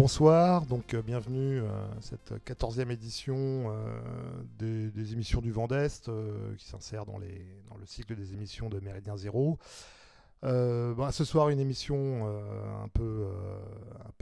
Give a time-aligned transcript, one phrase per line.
[0.00, 4.00] Bonsoir, donc euh, bienvenue à cette 14e édition euh,
[4.58, 7.26] des, émissions du Vent d'Est euh, qui s'insère dans, le
[7.84, 9.58] cycle des émissions de Méridien Zéro.
[10.42, 13.26] Euh, bah, ce soir, une émission euh, un, peu,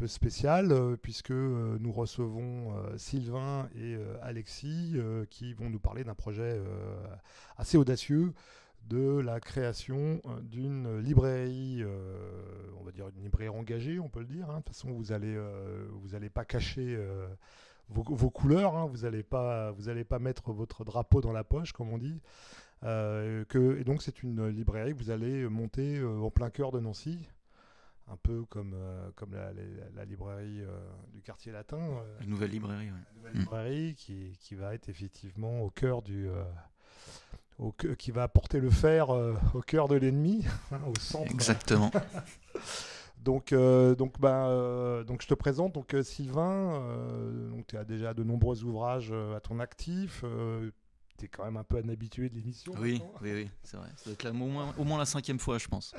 [0.02, 5.70] euh, spéciale euh, puisque euh, nous recevons euh, Sylvain et euh, Alexis euh, qui vont
[5.70, 6.96] nous parler d'un projet euh,
[7.56, 8.32] assez audacieux
[8.88, 14.20] de la création euh, d'une librairie, euh, on va dire une librairie engagée, on peut
[14.20, 14.48] le dire.
[14.50, 14.58] hein.
[14.58, 17.26] De toute façon, vous allez, euh, vous allez pas cacher euh,
[17.88, 18.86] vos, vos couleurs, hein.
[18.86, 22.20] vous n'allez pas, vous allez pas mettre votre drapeau dans la poche, comme on dit.
[22.82, 27.28] Que, et donc, c'est une librairie que vous allez monter en plein cœur de Nancy.
[28.10, 28.74] Un peu comme,
[29.16, 29.62] comme la, la-
[29.94, 30.62] la librairie
[31.12, 31.78] du quartier latin,
[32.22, 32.96] Une nouvelle librairie, ouais.
[33.12, 36.26] une nouvelle librairie qui, qui va être effectivement au cœur du.
[37.58, 41.30] Au qui va apporter le fer euh, au cœur de l'ennemi, hein, au centre.
[41.30, 41.90] Exactement.
[43.24, 46.80] Donc, euh, donc, bah, euh, donc, je te présente donc Sylvain.
[46.82, 50.24] euh, tu as déjà de nombreux ouvrages à ton actif.
[51.18, 52.72] Tu es quand même un peu un habitué de l'émission.
[52.78, 53.88] oui, oui, oui, c'est vrai.
[53.96, 55.94] Ça doit être au, moins, au moins la cinquième fois, je pense.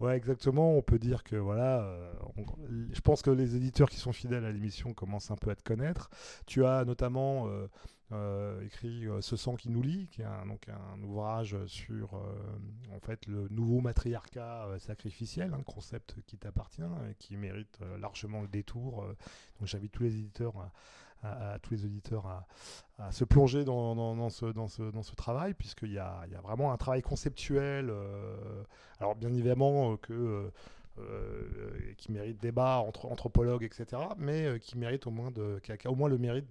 [0.00, 0.76] Ouais, exactement.
[0.76, 2.44] On peut dire que voilà, euh, on-
[2.92, 5.62] je pense que les éditeurs qui sont fidèles à l'émission commencent un peu à te
[5.62, 6.10] connaître.
[6.46, 7.68] Tu as notamment euh,
[8.12, 13.00] euh, écrit Ce sang qui nous lie, qui est un, donc un ouvrage sur en
[13.00, 19.04] fait le nouveau matriarcat sacrificiel, un concept qui t'appartient et qui mérite largement le détour.
[19.58, 20.72] donc j'invite tous les éditeurs à,
[21.22, 22.26] à- tous les auditeurs
[22.98, 26.36] à, se plonger dans, ce, dans, ce, dans ce travail, puisqu'il y a, il y
[26.36, 27.90] a vraiment un travail conceptuel.
[27.90, 28.62] euh,
[29.00, 30.50] alors bien évidemment euh, que
[30.98, 31.42] euh,
[31.98, 35.94] qui mérite débat entre anthropologues, etc., mais qui mérite au moins de, qui a, au
[35.94, 36.46] moins le mérite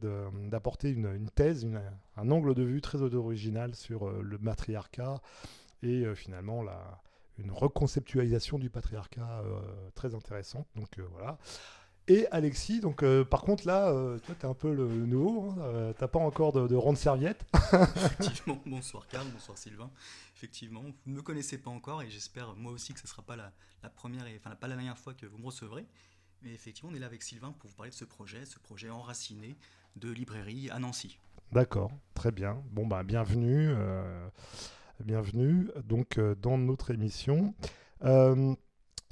[0.49, 1.67] d'apporter une, thèse,
[2.15, 5.19] un angle de vue très original sur le matriarcat
[5.81, 7.01] et finalement la,
[7.39, 9.41] une reconceptualisation du patriarcat
[9.95, 10.67] très intéressante.
[10.75, 11.39] Donc voilà.
[12.07, 15.49] Et Alexis, donc euh, par contre là, euh, toi t'es un peu le, le nouveau,
[15.49, 17.43] hein, euh, t'as pas encore de, de ronde serviette.
[17.95, 19.89] Effectivement, bonsoir Karl, bonsoir Sylvain.
[20.35, 23.23] Effectivement, vous ne me connaissez pas encore et j'espère moi aussi que ce ne sera
[23.23, 23.51] pas la,
[23.81, 25.87] la première et enfin pas la dernière fois que vous me recevrez.
[26.43, 28.91] Mais effectivement, on est là avec Sylvain pour vous parler de ce projet, ce projet
[28.91, 29.57] enraciné
[29.95, 31.17] de librairie à Nancy.
[31.51, 32.61] D'accord, très bien.
[32.71, 34.27] Bon bah bienvenue, euh,
[35.03, 37.55] bienvenue donc euh, dans notre émission.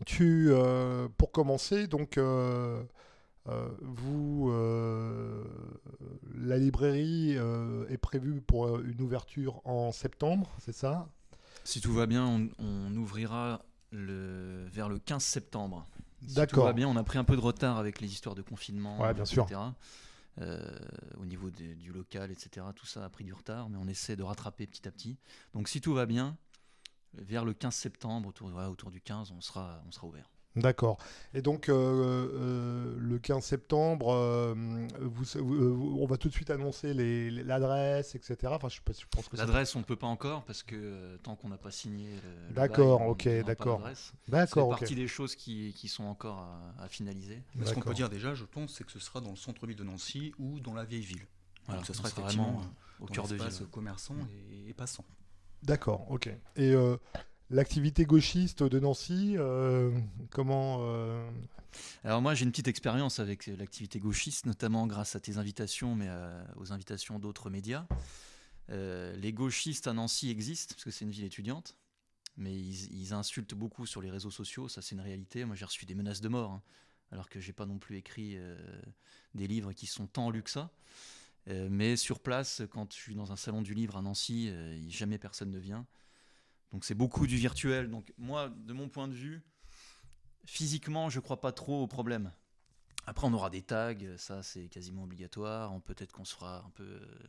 [0.06, 2.84] Tu, euh, pour commencer, donc euh,
[3.48, 4.52] euh, vous,
[6.36, 7.38] la librairie
[7.90, 11.08] est prévue pour une ouverture en septembre, c'est ça?
[11.64, 13.62] Si tout va bien, on, on ouvrira
[13.92, 15.86] le, vers le 15 septembre.
[16.22, 16.66] Si tout D'accord.
[16.66, 19.14] va bien, on a pris un peu de retard avec les histoires de confinement, Ouais,
[19.14, 19.46] bien etc.
[19.48, 19.74] sûr.
[20.42, 20.60] Euh,
[21.22, 22.66] au niveau du local, etc.
[22.76, 25.18] Tout ça a pris du retard, mais on essaie de rattraper petit à petit.
[25.54, 26.36] Donc si tout va bien,
[27.16, 30.30] vers le 15 septembre, autour, voilà, autour du 15, on sera, on sera ouvert.
[30.56, 31.00] D'accord.
[31.34, 34.54] Et donc, euh, euh, le 15 septembre, euh,
[35.02, 38.38] vous, vous- on va tout de suite annoncer les- les- l'adresse, etc.
[38.56, 41.36] Enfin, je, je pense que L'adresse, on ne peut pas encore parce que euh, tant
[41.36, 42.08] qu'on n'a pas signé.
[42.52, 43.82] D'accord, ok, d'accord.
[44.28, 47.42] D'accord, C'est partie des choses qui, qui sont encore à, à finaliser.
[47.56, 49.76] Mais ce qu'on peut dire déjà, je pense, c'est que ce sera dans le centre-ville
[49.78, 51.26] de Nancy ou dans la vieille ville.
[51.66, 53.68] Voilà, Donc ce sera sera effectivement vraiment au cœur de ville.
[53.72, 54.16] commerçant
[54.52, 55.04] et, et passant.
[55.64, 56.28] D'accord, ok.
[56.58, 56.98] Et euh,
[57.50, 59.98] l'activité gauchiste de Nancy, euh,
[60.30, 61.26] comment euh,
[62.04, 66.10] Alors moi j'ai une petite expérience avec l'activité gauchiste, notamment grâce à tes invitations, mais
[66.58, 67.86] aux invitations d'autres médias.
[68.70, 71.78] Les gauchistes à Nancy existent, parce que c'est une ville étudiante,
[72.36, 75.46] mais ils, insultent beaucoup sur les réseaux sociaux, ça c'est une réalité.
[75.46, 76.62] Moi j'ai reçu des menaces de mort, hein,
[77.12, 78.38] alors que j'ai pas non plus écrit
[79.34, 80.72] des livres qui sont tant lus que ça.
[81.50, 84.80] Euh, mais sur place, quand je suis dans un salon du livre à Nancy, euh,
[84.88, 85.86] jamais personne ne vient.
[86.72, 87.90] Donc c'est beaucoup du virtuel.
[87.90, 89.42] Donc moi, de mon point de vue,
[90.46, 92.32] physiquement, je crois pas trop au problème.
[93.06, 95.80] Après, on aura des tags, ça c'est quasiment obligatoire.
[95.82, 97.28] Peut-être qu'on se fera un peu, euh,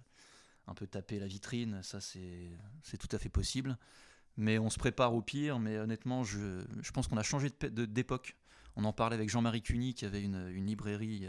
[0.69, 2.57] un peu taper la vitrine, ça c'est
[2.99, 3.77] tout à fait possible.
[4.37, 5.59] Mais on se prépare au pire.
[5.59, 8.37] Mais honnêtement, je, je pense qu'on a changé d'époque.
[8.77, 11.29] On en parlait avec Jean-Marie Cuny qui avait une, une librairie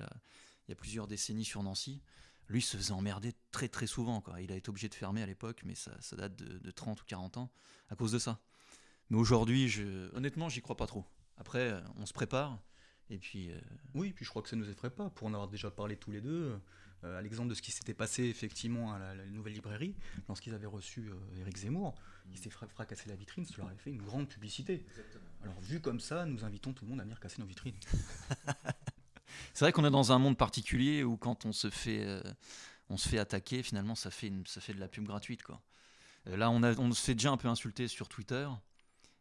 [0.67, 2.01] il y a plusieurs décennies sur Nancy.
[2.49, 4.21] Lui se faisait emmerder très très souvent.
[4.21, 4.41] Quoi.
[4.41, 7.01] Il a été obligé de fermer à l'époque, mais ça, ça date de, de 30
[7.01, 7.51] ou 40 ans
[7.89, 8.39] à cause de ça.
[9.09, 11.05] Mais aujourd'hui, je, honnêtement, j'y crois pas trop.
[11.37, 12.59] Après, euh, on se prépare.
[13.09, 13.59] Et puis, euh,
[13.93, 15.95] Oui, puis je crois que ça ne nous effraie pas, pour en avoir déjà parlé
[15.95, 16.59] tous les deux,
[17.03, 19.95] euh, à l'exemple de ce qui s'était passé effectivement à la, la nouvelle librairie,
[20.27, 21.93] lorsqu'ils avaient reçu euh, Éric Zemmour,
[22.31, 24.83] il s'est fra- fracassé la vitrine, leur avait fait une grande publicité.
[25.43, 27.75] Alors vu comme ça, nous invitons tout le monde à venir casser nos vitrines.
[29.53, 32.21] c'est vrai qu'on est dans un monde particulier où quand on se fait, euh,
[32.89, 35.43] on se fait attaquer, finalement, ça fait, ça fait de la pub gratuite.
[35.43, 35.61] Quoi.
[36.27, 38.47] Euh, là, on, a, on se fait déjà un peu insulter sur Twitter.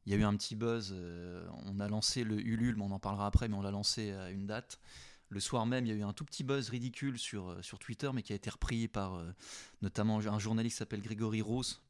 [0.06, 0.90] Il y a eu un petit buzz.
[0.92, 4.12] euh, on a lancé le Ulule, mais on en parlera après, mais on l'a lancé
[4.12, 4.78] à une date.
[5.30, 8.10] Le soir même, il y a eu un tout petit buzz ridicule sur, sur Twitter,
[8.12, 9.20] mais qui a été repris par
[9.80, 11.80] notamment un journaliste qui s'appelle Grégory Rose.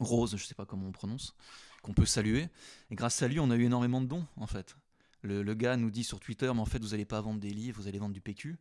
[0.00, 1.34] Rose, je ne sais pas comment on prononce,
[1.82, 2.48] qu'on peut saluer.
[2.90, 4.76] Et grâce à lui, on a eu énormément de dons, en fait.
[5.26, 7.50] Le, le gars nous dit sur Twitter, mais en fait, vous n'allez pas vendre des
[7.50, 8.56] livres, vous allez vendre du PQ.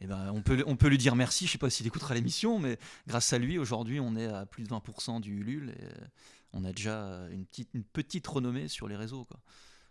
[0.00, 2.14] Eh ben, on, peut, on peut lui dire merci, je ne sais pas s'il écoutera
[2.14, 5.84] l'émission, mais grâce à lui, aujourd'hui, on est à plus de 20% du Ulule et
[5.84, 6.06] euh,
[6.52, 9.24] on a déjà une petite, une petite renommée sur les réseaux.
[9.24, 9.40] Quoi.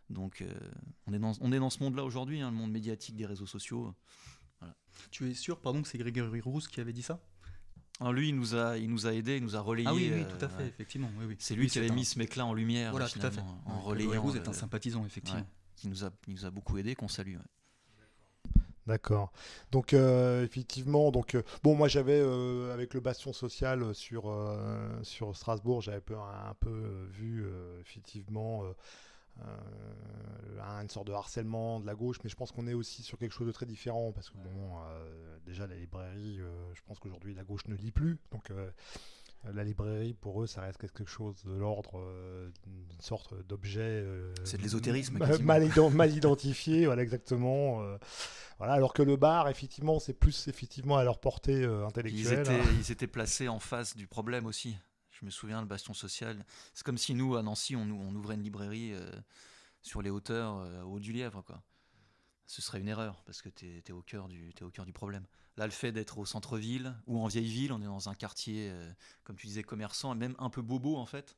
[0.09, 0.53] Donc euh,
[1.07, 3.45] on, est dans, on est dans ce monde-là aujourd'hui, hein, le monde médiatique des réseaux
[3.45, 3.93] sociaux.
[5.11, 7.19] Tu es sûr, pardon, que c'est Grégory Rousse qui avait dit ça?
[7.99, 9.87] Alors lui, il nous a, il nous a aidé, il nous a relayé.
[9.89, 11.11] Ah oui, oui, tout à fait, effectivement.
[11.19, 12.91] Oui, C'est lui qui avait mis ce mec-là en lumière.
[12.91, 13.41] Voilà, tout à fait.
[13.65, 14.33] En relayant.
[14.33, 15.45] est un sympathisant, effectivement.
[15.83, 17.35] Qui nous a, il nous a beaucoup aidé, qu'on salue.
[18.87, 19.31] D'accord.
[19.71, 24.33] Donc euh, effectivement, donc euh, bon, moi j'avais euh, avec le bastion social sur
[25.03, 27.45] sur Strasbourg, j'avais un, un, peu vu
[27.81, 28.63] effectivement
[30.81, 33.33] une sorte de harcèlement de la gauche, mais je pense qu'on est aussi sur quelque
[33.33, 34.77] chose de très différent parce que bon,
[35.45, 36.39] déjà la librairie,
[36.73, 38.51] je pense qu'aujourd'hui la gauche ne lit plus, donc
[39.51, 43.81] la librairie, pour eux, ça reste quelque chose de l'ordre euh, d'une sorte d'objet.
[43.81, 45.17] Euh, c'est de l'ésotérisme.
[45.17, 45.41] Mal,
[45.91, 47.81] mal, identifié, voilà, exactement.
[47.83, 47.97] Euh.
[48.57, 52.45] voilà, alors que le bar, effectivement, c'est plus effectivement à leur portée intellectuelle.
[52.47, 54.77] Ils étaient, ils étaient, placés en face du problème aussi.
[55.11, 56.45] Je me souviens, le bastion social.
[56.73, 58.93] C'est comme si nous, à Nancy, on, on ouvrait une librairie
[59.81, 60.55] sur les hauteurs
[60.85, 61.43] au haut du Lièvre.
[61.43, 61.61] Quoi.
[62.45, 64.93] Ce serait une erreur, parce que tu es, au cœur du, es au cœur du
[64.93, 65.25] problème.
[65.57, 68.69] Là, le fait d'être au centre-ville ou en vieille ville, on est dans un quartier,
[68.71, 68.91] euh,
[69.23, 71.37] comme tu disais, commerçant, et même un peu bobo en fait.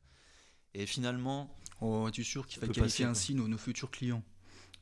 [0.74, 1.54] Et finalement.
[1.82, 4.24] Oh, es-tu sûr qu'il va qualifier ainsi nos, nos, futurs clients?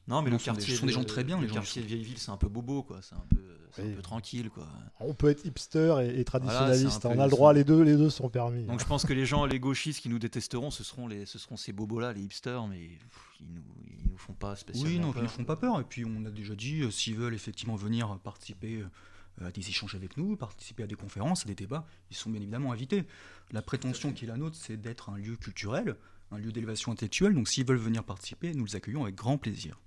[0.08, 1.40] Non, mais le quartier, ce sont des gens très bien.
[1.40, 3.00] Le quartier de vieille ville, c'est un peu bobo, quoi.
[3.02, 4.68] C'est un peu, un peu tranquille, quoi.
[5.00, 7.06] On peut être hipster et, traditionnaliste.
[7.06, 8.66] on a le droit, les deux, les deux sont permis.
[8.66, 11.40] Donc je pense que les gens, les gauchistes qui nous détesteront, ce seront les, ce
[11.40, 12.82] seront ces bobos-là, les hipsters, mais
[13.40, 14.92] ils nous, ils nous font pas spécialement.
[14.92, 15.80] Oui, non, ils nous font pas peur.
[15.80, 18.88] Et puis on a déjà dit, euh, s'ils veulent effectivement venir participer euh,
[19.42, 21.86] à des échanges avec nous, participer à des conférences, à des débats.
[22.12, 23.04] Ils sont bien évidemment invités.
[23.52, 25.96] La prétention qui est la nôtre, c'est d'être un lieu culturel,
[26.32, 27.34] un lieu d'élévation intellectuelle.
[27.34, 29.80] Donc s'ils veulent venir participer, nous les accueillons avec grand plaisir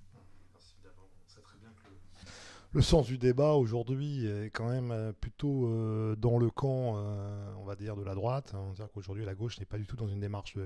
[2.72, 7.54] le sens du débat aujourd'hui est quand même euh, plutôt euh, dans le camp, euh,
[7.58, 8.52] on va dire, de la droite.
[8.54, 10.56] On va dire qu'aujourd'hui, la gauche n'est pas du tout dans une démarche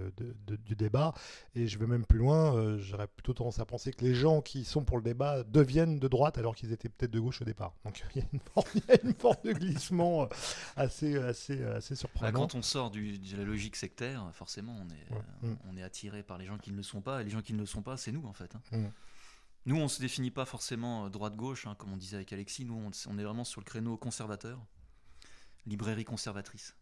[0.67, 1.14] du débat.
[1.55, 4.64] Et je vais même plus loin, j'aurais plutôt tendance à penser que les gens qui
[4.64, 7.75] sont pour le débat deviennent de droite alors qu'ils étaient peut-être de gauche au départ.
[7.85, 8.29] Donc il y, a
[9.02, 10.29] une forme, de glissement
[10.76, 12.32] assez, assez, assez surprenant.
[12.32, 15.56] Bah, quand on sort du, de la logique sectaire, forcément, on est, mm.
[15.70, 17.20] on est attiré par les gens qui ne le sont pas.
[17.20, 18.55] Et les gens qui ne le sont pas, c'est nous, en fait.
[18.55, 18.79] Hein.
[18.79, 18.87] Mm.
[19.67, 22.65] Nous, on ne se définit pas forcément euh, droite-gauche, hein, comme on disait avec Alexis.
[22.65, 24.65] Nous, on, est vraiment sur le créneau conservateur,
[25.67, 26.77] librairie conservatrice.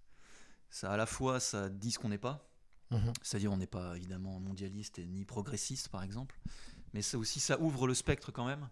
[0.70, 2.48] Ça, à la fois, ça dit ce qu'on n'est pas,
[2.90, 3.12] mhm.
[3.22, 6.38] c'est-à-dire on n'est pas évidemment mondialiste et ni progressiste, par exemple,
[6.94, 8.68] mais ça aussi, ça ouvre le spectre quand même.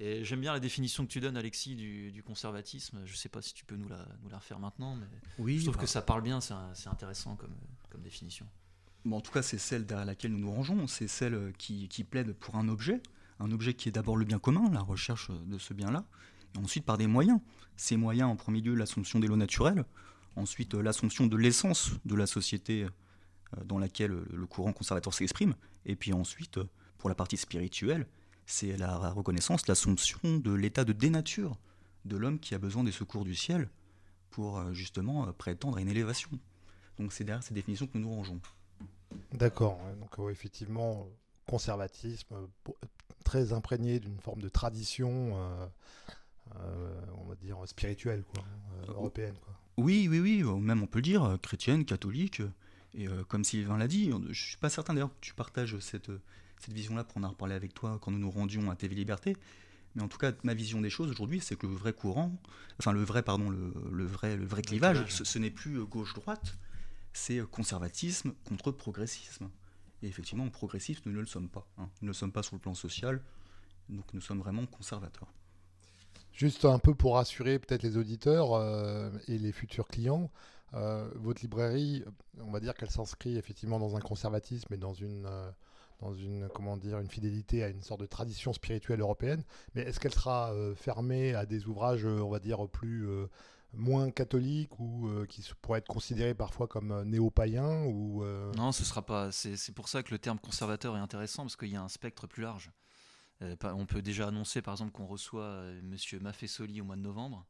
[0.00, 3.02] Et j'aime bien la définition que tu donnes, Alexis, du, conservatisme.
[3.04, 5.06] Je ne sais pas si tu peux nous la, nous la refaire maintenant, mais
[5.38, 5.82] oui, je trouve bah.
[5.82, 7.54] que ça parle bien, c'est intéressant comme,
[7.90, 8.46] comme définition.
[9.04, 12.04] Bon, en tout cas, c'est celle derrière laquelle nous nous rangeons, c'est celle qui, qui
[12.04, 13.02] plaide pour un objet,
[13.40, 16.04] un objet qui est d'abord le bien commun, la recherche de ce bien-là,
[16.54, 17.40] et ensuite par des moyens.
[17.76, 19.84] Ces moyens, en premier lieu, l'assomption des lois naturelles,
[20.36, 25.54] ensuite euh, l'assomption de l'essence de la société euh, dans laquelle le courant conservateur s'exprime,
[25.86, 26.68] et puis ensuite, euh,
[26.98, 28.06] pour la partie spirituelle,
[28.46, 31.56] c'est la reconnaissance, l'assomption de l'état de dénature
[32.04, 33.70] de l'homme qui a besoin des secours du ciel
[34.30, 36.30] pour justement prétendre à une élévation.
[36.98, 38.40] Donc c'est derrière cette définition que nous nous rangeons.
[39.32, 41.06] D'accord, donc effectivement,
[41.46, 42.48] conservatisme,
[43.30, 45.66] très imprégné d'une forme de tradition, euh,
[46.56, 49.36] euh, on va dire spirituelle, quoi, euh, européenne.
[49.40, 49.54] Quoi.
[49.76, 52.42] Oui, oui, oui, même on peut le dire, chrétienne, catholique.
[52.92, 56.10] Et comme Sylvain l'a dit, je suis pas certain d'ailleurs que tu partages cette,
[56.58, 59.36] cette vision-là pour en reparler avec toi quand nous nous rendions à TV Liberté.
[59.94, 62.36] Mais en tout cas, ma vision des choses aujourd'hui, c'est que le vrai courant,
[62.80, 66.56] enfin le vrai, pardon, le, vrai, le vrai clivage, ce n'est plus gauche-droite,
[67.12, 69.48] c'est conservatisme contre progressisme.
[70.02, 71.66] Et effectivement, progressistes, nous ne le sommes pas.
[71.78, 71.88] Hein.
[72.00, 73.22] Nous ne le sommes pas sur le plan social,
[73.88, 75.32] donc nous sommes vraiment conservateurs.
[76.32, 80.30] Juste un peu pour rassurer peut-être les auditeurs euh, et les futurs clients,
[80.74, 82.04] euh, votre librairie,
[82.40, 85.50] on va dire qu'elle s'inscrit effectivement dans un conservatisme et dans une, euh,
[85.98, 89.42] dans une, comment dire, une fidélité à une sorte de tradition spirituelle européenne.
[89.74, 93.06] Mais est-ce qu'elle sera fermée à des ouvrages, on va dire, plus
[93.72, 98.72] moins catholique ou euh, qui pourrait être considéré parfois comme euh, néo-païen ou euh, Non,
[98.72, 99.30] ce sera pas.
[99.32, 102.26] C'est pour ça que le terme conservateur est intéressant parce qu'il y a un spectre
[102.26, 102.70] plus large.
[103.62, 107.46] on peut déjà annoncer par exemple qu'on reçoit Monsieur Maffesoli au mois de novembre.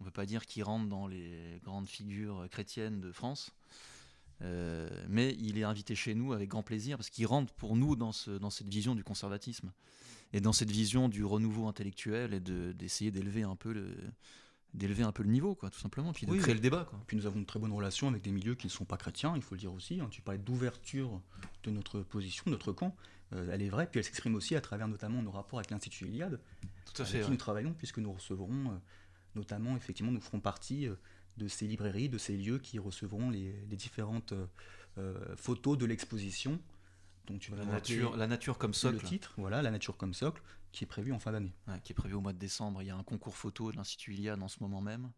[0.00, 3.50] On ne peut pas dire qu'il rentre dans les grandes figures chrétiennes de France.
[4.40, 8.12] mais il est invité chez nous avec grand plaisir parce qu'il rentre pour nous dans,
[8.12, 9.72] ce, dans cette vision du conservatisme.
[10.32, 13.96] et dans cette vision du renouveau intellectuel et d'essayer d'élever un peu le
[14.74, 16.86] d'élever un peu le niveau, quoi, tout simplement, puis de créer le débat.
[16.88, 17.00] Quoi.
[17.06, 19.34] Puis nous avons de très bonnes relations avec des milieux qui ne sont pas chrétiens,
[19.36, 20.00] il faut le dire aussi.
[20.00, 20.08] Hein.
[20.10, 21.20] Tu parlais d'ouverture
[21.62, 22.94] de notre position, de notre camp.
[23.32, 26.06] Euh, elle est vraie, puis elle s'exprime aussi à travers notamment nos rapports avec l'Institut
[26.06, 26.40] Iliade,
[26.86, 28.78] tout à fait, qui nous travaillons, puisque nous recevrons, euh,
[29.34, 30.94] notamment, effectivement, nous ferons partie euh,
[31.36, 34.34] de ces librairies, de ces lieux qui recevront les, les différentes
[35.36, 36.58] photos de l'exposition
[37.28, 38.96] donc tu vas la, nature, la nature comme socle.
[38.96, 41.54] Le titre, voilà, la nature comme socle, qui est prévu en fin d'année.
[41.84, 42.82] qui est prévu au mois de décembre.
[42.82, 45.10] Il y a un concours photo de l'Institut Iliade en ce moment même.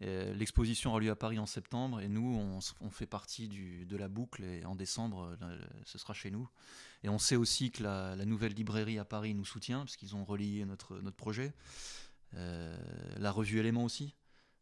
[0.00, 4.42] L'exposition aura lieu à Paris en septembre et nous, on, fait partie de la boucle
[4.42, 5.38] et en décembre,
[5.84, 6.48] ce sera chez nous.
[7.04, 10.24] Et on sait aussi que la, nouvelle librairie à Paris nous soutient parce qu'ils ont
[10.24, 11.54] relié notre, notre projet.
[12.34, 12.76] Euh,
[13.18, 14.14] la revue Éléments aussi.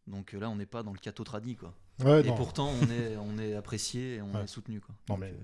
[0.07, 1.75] Donc là, on n'est pas dans le cateau tradit, quoi
[2.07, 4.81] et pourtant, on est, on est apprécié et on est soutenu.
[4.81, 4.95] Quoi.
[5.09, 5.35] Non, mais, euh,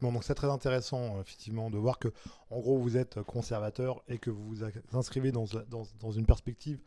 [0.00, 2.08] donc c'est très intéressant, effectivement, de voir que,
[2.50, 6.78] en gros, vous êtes conservateur et que vous vous inscrivez dans, dans, dans une perspective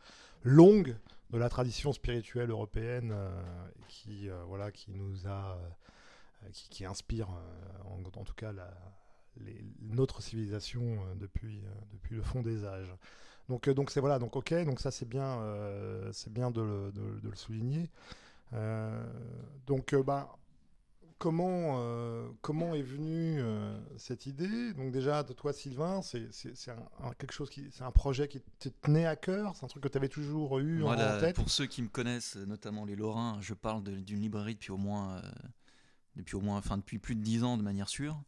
[0.42, 0.96] longue
[1.30, 3.30] de la tradition spirituelle européenne euh,
[3.88, 5.58] qui, euh, voilà, qui nous a,
[6.52, 7.28] qui, qui, inspire,
[7.84, 8.70] en, en, tout cas, la,
[9.44, 12.94] les, notre civilisation depuis, depuis le fond des âges.
[13.48, 15.42] Donc, donc c'est voilà, donc ok, donc ça c'est bien,
[16.12, 17.90] c'est bien de, de, de, le souligner.
[18.52, 19.04] Euh,
[19.66, 20.36] donc, euh, bah,
[21.18, 23.42] comment, euh, comment est venue
[23.96, 24.72] cette idée?
[24.74, 26.28] Donc déjà, de toi, Sylvain, c'est
[26.68, 29.82] un, quelque chose qui, c'est un projet qui te tenait à cœur, c'est un truc
[29.82, 31.36] que tu avais toujours eu en tête?
[31.36, 35.22] Pour ceux qui me connaissent, notamment les Lorrains, je parle d'une librairie depuis au moins,
[36.16, 38.20] depuis au moins, enfin depuis plus de 10 ans de manière sûre.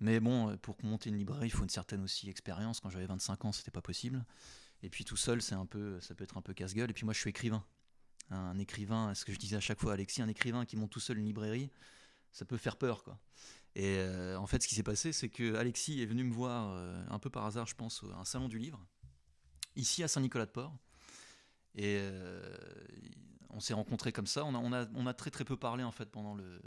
[0.00, 2.80] Mais bon, pour monter une librairie, il faut une certaine aussi expérience.
[2.80, 4.24] Quand j'avais 25 ans, c'était pas possible.
[4.82, 6.90] Et puis tout seul, c'est un peu, ça peut être un peu casse-gueule.
[6.90, 7.64] Et puis moi, je suis écrivain
[8.30, 11.00] un écrivain, ce que je disais à chaque fois, Alexis, un écrivain qui monte tout
[11.00, 11.70] seul une librairie,
[12.32, 13.18] ça peut faire peur, quoi.
[13.76, 16.70] Et euh, en fait, ce qui s'est passé, c'est que Alexis est venu me voir
[16.72, 18.84] euh, un peu par hasard, je pense, à un salon du livre,
[19.76, 20.76] ici à Saint-Nicolas-de-Port.
[21.76, 22.56] Et euh,
[23.50, 24.44] on s'est rencontrés comme ça.
[24.44, 26.60] On a, on, a, on a, très très peu parlé en fait pendant le,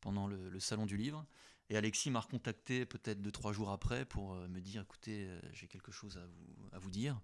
[0.00, 1.26] pendant le salon du livre.
[1.70, 5.92] Et Alexis m'a recontacté peut-être deux trois jours après pour me dire écoutez, j'ai quelque
[5.92, 7.20] chose à vous, à vous dire.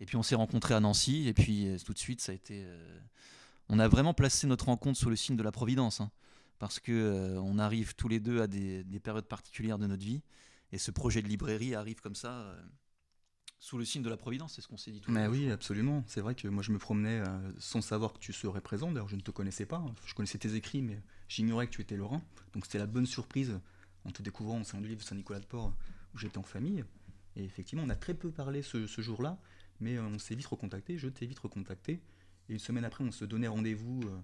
[0.00, 2.34] Et puis on s'est rencontrés à Nancy, et puis euh, tout de suite, ça a
[2.34, 2.64] été.
[2.66, 3.00] Euh,
[3.68, 6.10] on a vraiment placé notre rencontre sous le signe de la Providence, hein,
[6.58, 10.22] parce que euh, on arrive tous les deux à des, périodes particulières de notre vie,
[10.72, 12.54] et ce projet de librairie arrive comme ça.
[13.58, 16.04] sous le signe de la Providence, c'est ce qu'on s'est dit tout Mais oui, absolument.
[16.06, 17.22] C'est vrai que moi je me promenais
[17.58, 18.90] sans savoir que tu serais présent.
[18.90, 19.82] D'ailleurs, je ne te connaissais pas.
[20.04, 22.22] Je connaissais tes écrits, mais j'ignorais que tu étais Laurent.
[22.52, 23.58] Donc c'était la bonne surprise
[24.04, 25.74] en te découvrant au sein du livre Saint-Nicolas-de-Port
[26.14, 26.84] où j'étais en famille.
[27.36, 29.38] Et effectivement, on a très peu parlé ce, ce jour-là.
[29.80, 32.00] Mais euh, on s'est vite recontacté, je t'ai vite recontacté.
[32.48, 34.18] Et une semaine après, on se donnait rendez-vous euh,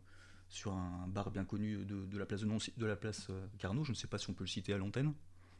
[0.48, 3.84] sur un bar bien connu de, la place de, de la place euh, Carnot.
[3.84, 5.12] Je ne sais pas si on peut le citer à l'antenne,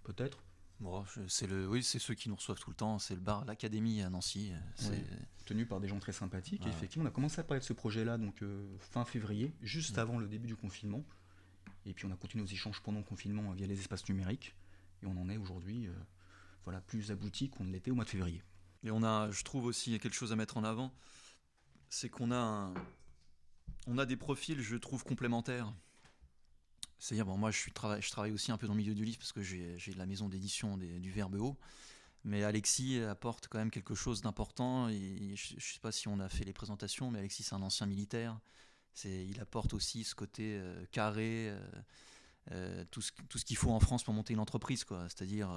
[0.05, 0.43] peut-être.
[0.81, 2.99] Bon, c'est le, oui, c'est ceux qui nous reçoivent tout le temps.
[2.99, 4.53] C'est le bar, l'académie à Nancy.
[4.75, 5.05] C'est
[5.45, 6.67] tenu par des gens très sympathiques.
[6.67, 8.43] Et effectivement, on a commencé à parler de ce projet-là donc
[8.81, 11.05] fin février, juste avant le début du confinement.
[11.87, 14.55] Et puis on a continué nos échanges pendant le confinement via les espaces numériques.
[15.03, 15.89] Et on en est aujourd'hui,
[16.65, 18.43] voilà, plus abouti qu'on ne l'était au mois de février.
[18.85, 20.93] Et on a, je trouve aussi, quelque chose à mettre en avant,
[21.89, 22.73] c'est qu'on a,
[23.97, 25.73] a des profils, je trouve, complémentaires.
[26.99, 29.19] C'est-à-dire, bon, moi, je, suis je travaille aussi un peu dans le milieu du livre
[29.19, 31.59] parce que j'ai la maison d'édition du Verbe Haut.
[32.25, 34.89] Mais Alexis apporte quand même quelque chose d'important.
[34.89, 37.87] Je ne sais pas si on a fait les présentations, mais Alexis, c'est un ancien
[37.87, 38.39] militaire.
[39.05, 41.59] Il apporte aussi ce côté euh, carré, euh,
[42.53, 44.85] euh, tout ce, tout ce qu'il faut en France pour monter une entreprise.
[45.09, 45.51] C'est-à-dire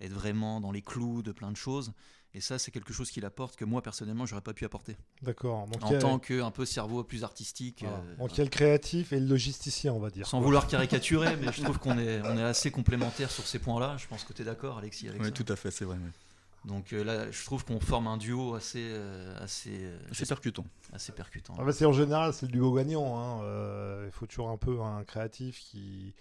[0.00, 1.92] être vraiment dans les clous de plein de choses.
[2.36, 4.96] Et ça, c'est quelque chose qu'il apporte que moi, personnellement, j'aurais pas pu apporter.
[5.22, 5.68] D'accord.
[5.82, 7.84] En tant qu'un peu cerveau plus artistique.
[7.86, 8.02] Ah.
[8.18, 10.26] Donc il y a le créatif et le logisticien, on va dire.
[10.26, 13.96] Sans vouloir caricaturer, mais je trouve qu'on est, on est assez complémentaires sur ces points-là.
[13.98, 15.96] Je pense que tu es d'accord, Alexis Oui, tout à fait, c'est vrai.
[16.64, 20.64] Donc euh, là, je trouve qu'on forme un duo assez, euh, assez, euh, assez percutant.
[20.92, 21.54] Assez percutant.
[21.58, 23.18] Ah bah, c'est en général, c'est le duo gagnant.
[23.18, 24.04] Hein.
[24.06, 26.14] Il faut toujours un peu un créatif qui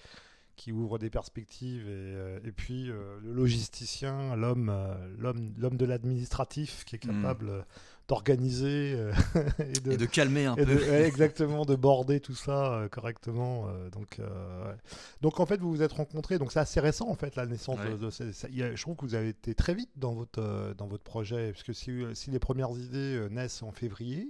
[0.55, 4.71] qui ouvre des perspectives et, et puis euh, le logisticien, l'homme,
[5.17, 7.23] l'homme, l'homme de l'administratif qui est hmm.
[7.23, 7.65] capable
[8.07, 8.91] d'organiser
[9.59, 10.93] et, de, et, de, calmer un peu.
[11.05, 13.67] exactement, de border tout ça correctement.
[13.91, 14.19] donc,
[15.21, 16.37] donc en fait, vous vous êtes rencontrés.
[16.37, 19.55] Donc c'est assez récent en fait la naissance de, je trouve que vous avez été
[19.55, 23.71] très vite dans votre dans votre projet, puisque si, si les premières idées naissent en
[23.71, 24.29] février.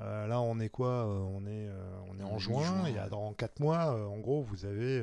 [0.00, 3.32] Euh, là, on est quoi euh, On est, euh, on est en juin, et dans
[3.32, 5.02] 4 mois, en gros, vous avez,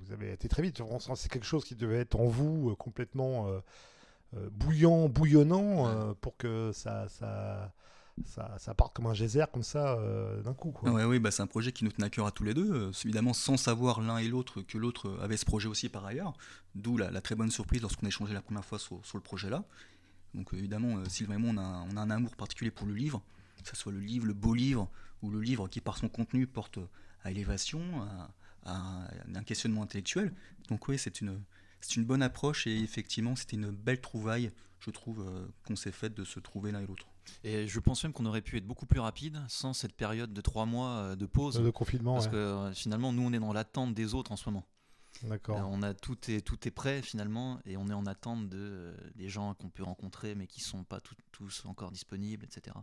[0.00, 0.80] vous avez été très vite.
[1.16, 3.48] C'est quelque chose qui devait être en vous complètement
[4.52, 7.72] bouillant, bouillonnant, pour que ça, ça,
[8.24, 10.72] ça, ça part comme un geyser comme ça euh, d'un coup.
[10.82, 12.72] Ouais, oui, bah, c'est un projet qui nous tenait à cœur à tous les deux,
[12.72, 16.34] euh, évidemment sans savoir l'un et l'autre que l'autre avait ce projet aussi par ailleurs,
[16.74, 19.64] d'où la, très bonne surprise lorsqu'on a échangé la première fois sur, le projet-là.
[20.34, 23.22] Donc évidemment, Sylvain et moi, on a, on a, un amour particulier pour le livre,
[23.62, 24.88] que ce soit le livre, le beau livre,
[25.22, 26.78] ou le livre qui par son contenu porte
[27.22, 28.30] à élévation, à,
[29.34, 30.32] un questionnement intellectuel.
[30.68, 31.40] Donc oui, c'est une,
[31.84, 34.50] c'est une bonne approche et effectivement, c'était une belle trouvaille,
[34.80, 35.24] je trouve,
[35.66, 37.08] qu'on s'est faite de se trouver l'un et l'autre.
[37.42, 40.40] Et je pense même qu'on aurait pu être beaucoup plus rapide sans cette période de
[40.40, 41.60] trois mois euh, de pause.
[41.60, 42.14] De confinement.
[42.14, 44.64] Parce que euh, finalement, nous, on est dans l'attente des autres en ce moment.
[45.22, 45.58] D'accord.
[45.58, 48.92] Euh, on a tout est tout est prêt finalement et on est en attente de
[49.14, 50.98] des gens qu'on peut rencontrer mais qui sont pas
[51.30, 52.76] tous encore disponibles, etc.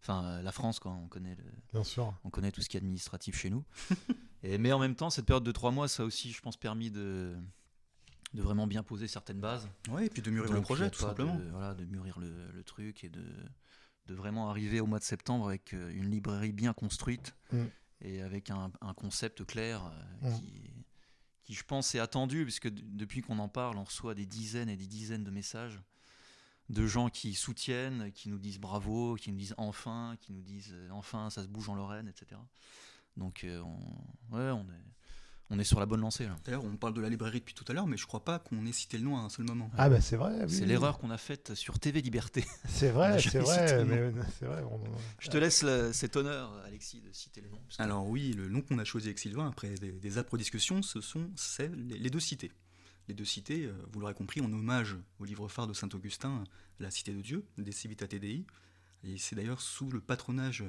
[0.00, 1.44] Enfin, la France, quand on connaît le,
[1.74, 2.14] Bien sûr.
[2.24, 3.64] on connaît tout ce qui est administratif chez nous.
[4.42, 6.56] et mais en même temps, cette période de trois mois, ça a aussi, je pense,
[6.56, 7.36] permis de
[8.34, 9.68] de vraiment bien poser certaines bases.
[9.88, 11.40] Ouais, et puis de mûrir le projet, tout simplement.
[11.52, 13.24] voilà, de mûrir le, le truc et de
[14.06, 17.64] de vraiment arriver au mois de septembre avec euh, une librairie bien construite mm.
[18.02, 20.40] et avec un, concept clair euh, mm.
[20.40, 20.70] qui,
[21.42, 24.76] qui, je pense, est attendu, puisque depuis qu'on en parle, on reçoit des dizaines et
[24.76, 25.80] des dizaines de messages
[26.70, 30.72] de gens qui soutiennent, qui nous disent bravo, qui nous disent enfin, qui nous disent
[30.72, 32.40] euh, enfin ça se bouge en Lorraine, etc.
[33.16, 34.84] Donc on, ouais, on est
[35.54, 36.28] on est sur la bonne lancée.
[36.44, 38.66] D'ailleurs, on parle de la librairie depuis tout à l'heure, mais je crois pas qu'on
[38.66, 39.70] ait cité le nom à un seul moment.
[39.78, 40.46] Ah bah c'est vrai.
[40.48, 42.44] c'est l'erreur qu'on a faite sur TV Liberté.
[42.68, 44.64] C'est vrai, c'est vrai, mais vrai.
[45.18, 47.60] Je te laisse cet honneur, Alexis, de citer le nom.
[47.78, 51.00] Alors oui, le nom qu'on a choisi avec Sylvain après des, des âpres discussions, ce
[51.00, 52.52] sont les, deux cités.
[53.08, 56.44] Les deux cités, euh, vous l'aurez compris, en hommage au livre phare de Saint-Augustin,
[56.80, 58.44] La Cité de Dieu, des Civitate Dei.
[59.04, 60.64] Et c'est d'ailleurs sous le patronage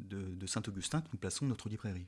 [0.00, 2.06] de, de Saint-Augustin que nous plaçons notre librairie.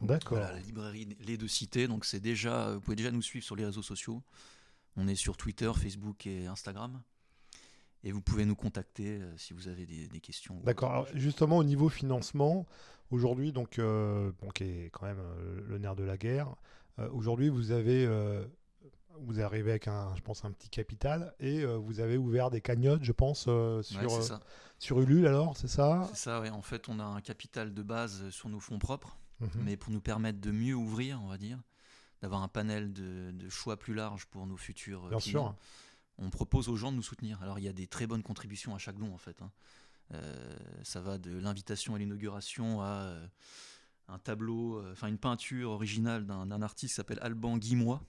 [0.00, 0.38] D'accord.
[0.38, 1.88] la librairie Les Deux Cités.
[1.88, 4.22] Donc c'est déjà, vous pouvez déjà nous suivre sur les réseaux sociaux.
[4.96, 7.02] On est sur Twitter, Facebook et Instagram.
[8.02, 10.60] Et vous pouvez nous contacter euh, si vous avez des, questions.
[10.64, 11.06] D'accord.
[11.14, 12.66] Justement, au niveau financement,
[13.10, 16.54] aujourd'hui, donc, euh, qui est quand même euh, le nerf de la guerre,
[17.10, 18.08] aujourd'hui, vous avez,
[19.20, 23.04] vous arrivez avec un, je pense, un petit capital et vous avez ouvert des cagnottes,
[23.04, 23.40] je pense,
[23.82, 24.40] sur,
[24.78, 26.06] sur Ulule, alors, c'est ça?
[26.08, 26.48] C'est ça, oui.
[26.48, 29.18] En fait, on a un capital de base sur nos fonds propres.
[29.40, 29.50] Mhm.
[29.64, 31.62] mais pour nous permettre de mieux ouvrir, on va dire,
[32.22, 35.48] d'avoir un panel de, choix plus large pour nos futurs euh, Bien clients.
[35.48, 35.56] Sûr.
[36.18, 37.42] On propose aux gens de nous soutenir.
[37.42, 39.42] Alors il y a des très bonnes contributions à chaque don en fait.
[39.42, 39.50] Hein.
[40.14, 43.26] Euh, ça va de l'invitation à l'inauguration à euh,
[44.08, 48.02] un tableau, enfin une peinture originale d'un artiste qui s'appelle Alban Guimois,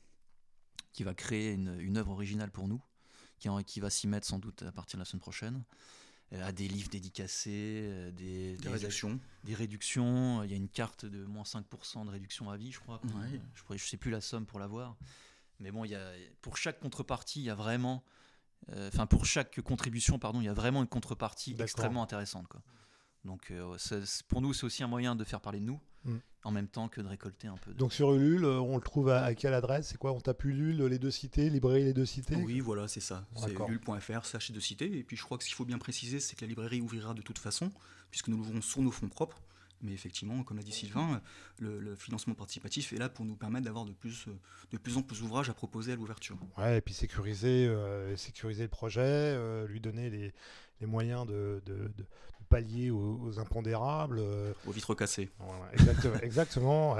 [0.93, 2.81] qui va créer une, une œuvre originale pour nous,
[3.39, 5.63] qui, qui va s'y mettre sans doute à partir de la semaine prochaine.
[6.33, 9.17] Euh, à des livres dédicacés, euh, des, réductions.
[9.45, 10.43] Des réductions.
[10.43, 12.99] Il y a une carte de moins 5% de réduction à vie, je crois.
[13.13, 14.97] Je ne sais plus la somme pour l'avoir.
[15.61, 16.11] Mais bon, il y a,
[16.41, 18.03] pour chaque contrepartie, il y a vraiment.
[18.69, 22.47] Euh, enfin, pour chaque contribution, pardon, il y a vraiment une contrepartie extrêmement intéressante.
[22.47, 22.61] Quoi.
[23.27, 23.53] Donc,
[24.27, 25.79] pour nous, c'est aussi un moyen de faire parler de nous.
[26.07, 26.17] Mm.
[26.43, 27.73] en même temps que de récolter un peu.
[27.73, 29.89] Donc sur Ulule, euh, on le trouve à, quelle adresse?
[29.89, 30.13] C'est quoi?
[30.13, 32.37] On tape Ulule, les deux cités, librairie les deux cités?
[32.37, 33.25] Oui, voilà, c'est ça.
[33.35, 34.97] C'est ulule.fr, slash deux cités.
[34.97, 37.13] Et puis je crois que ce qu'il faut bien préciser, c'est que la librairie ouvrira
[37.13, 37.69] de toute façon,
[38.11, 39.41] puisque nous l'ouvrons sur nos fonds propres.
[39.81, 41.21] Mais effectivement, comme l'a dit Sylvain,
[41.59, 44.25] le, financement participatif est là pour nous permettre d'avoir de plus,
[44.71, 46.37] de plus en plus d'ouvrages à proposer à l'ouverture.
[46.57, 50.33] Ouais, et puis sécuriser, euh, sécuriser le projet, euh, lui donner les,
[50.81, 51.91] les moyens de, de,
[52.49, 54.19] pallier aux, impondérables.
[54.19, 55.29] Euh, aux vitres cassées.
[55.73, 56.15] exactement.
[56.21, 56.97] exactement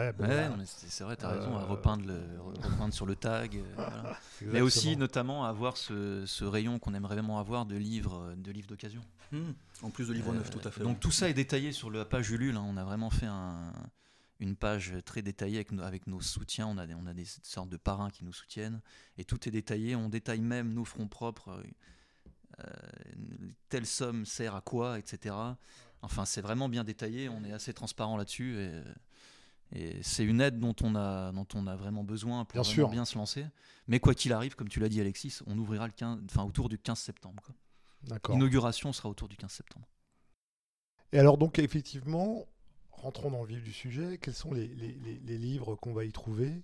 [0.66, 3.62] c'est vrai, tu as raison, à repeindre, le, repeindre sur le tag.
[4.42, 8.68] mais aussi, notamment, avoir ce, ce rayon qu'on aimerait vraiment avoir de livres de livres
[8.68, 9.02] d'occasion.
[9.32, 9.52] Hmm.
[9.82, 10.84] En plus de livres neufs, tout à fait.
[10.84, 12.56] Donc tout ça est détaillé sur la page Ulule.
[12.56, 12.66] Hein.
[12.68, 13.74] On a vraiment fait un,
[14.40, 16.68] une page très détaillée avec, avec, nos soutiens.
[16.68, 18.82] On a, des, on a des sortes de parrains qui nous soutiennent.
[19.18, 19.96] Et tout est détaillé.
[19.96, 21.62] On détaille même nos fronts propres.
[22.66, 22.70] Euh,
[23.70, 25.36] telle somme sert à quoi, etc.
[26.02, 27.30] Enfin, c'est vraiment bien détaillé.
[27.30, 28.58] On est assez transparent là-dessus.
[28.60, 28.82] Et,
[29.74, 33.06] et c'est une aide dont on a, dont on a vraiment besoin pour bien, bien
[33.06, 33.46] se lancer.
[33.88, 36.70] Mais quoi qu'il arrive, comme tu l'as dit, Alexis, on ouvrira le 15, enfin, autour
[36.70, 37.44] du 15 septembre.
[38.30, 39.88] L'inauguration sera autour du 15 septembre.
[41.12, 42.46] Et alors donc effectivement,
[42.92, 46.64] rentrons dans le vif du sujet, quels sont les, les, livres qu'on va y trouver?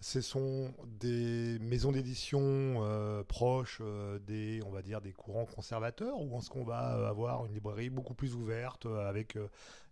[0.00, 6.20] Ce sont des maisons d'édition euh, proches euh, des, on va dire, des courants conservateurs
[6.20, 9.36] ou est-ce qu'on va avoir une librairie beaucoup plus ouverte euh, avec,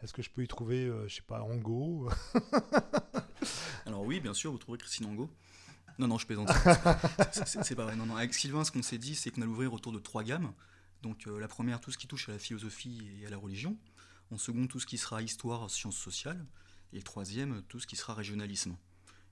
[0.02, 2.08] est-ce que je peux y trouver, je sais pas, Ango
[3.86, 5.28] Alors oui, bien sûr, vous trouverez Christine Ango.
[5.98, 6.50] Non, non, je plaisante.
[7.32, 7.96] c'est pas vrai.
[7.96, 8.16] Non, non.
[8.16, 10.52] Avec Sylvain, ce qu'on s'est dit, c'est qu'on allait ouvrir autour de trois gammes.
[11.02, 13.76] Donc euh, la première, tout ce qui touche à la philosophie et à la religion.
[14.30, 16.44] En second, tout ce qui sera histoire, sciences sociales.
[16.92, 18.76] Et le troisième, tout ce qui sera régionalisme.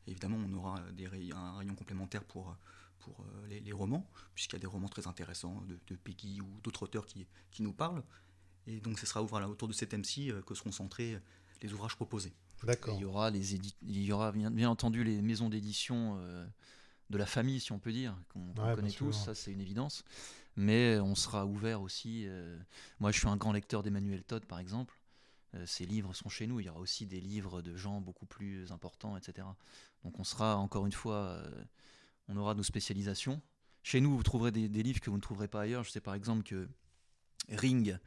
[0.06, 2.56] Évidemment, on aura des un rayon complémentaire pour,
[3.04, 6.84] pour euh, les, romans, puisqu'il y a des romans très intéressants de, Peggy ou d'autres
[6.84, 8.02] auteurs qui, qui, nous parlent.
[8.66, 11.18] Et donc ce sera voilà, autour de cet thème-ci que seront centrés
[11.62, 12.32] les ouvrages proposés.
[12.62, 12.96] D'accord.
[12.96, 16.18] Il y aura, les il y aura bien, bien entendu les maisons d'édition
[17.10, 20.02] de la famille, si on peut dire, qu'on connaît tous, ça c'est une évidence.
[20.56, 22.26] Mais on sera ouvert aussi.
[23.00, 24.98] moi, je suis un grand lecteur d'Emmanuel Todd, par exemple.
[25.66, 26.60] ces livres sont chez nous.
[26.60, 29.46] Il y aura aussi des livres de gens beaucoup plus importants, etc.
[30.04, 31.42] Donc on sera, encore une fois,
[32.28, 33.40] on aura nos spécialisations.
[33.82, 35.84] Chez nous, vous trouverez des, livres que vous ne trouverez pas ailleurs.
[35.84, 36.68] Je sais par exemple que
[37.50, 37.98] Ring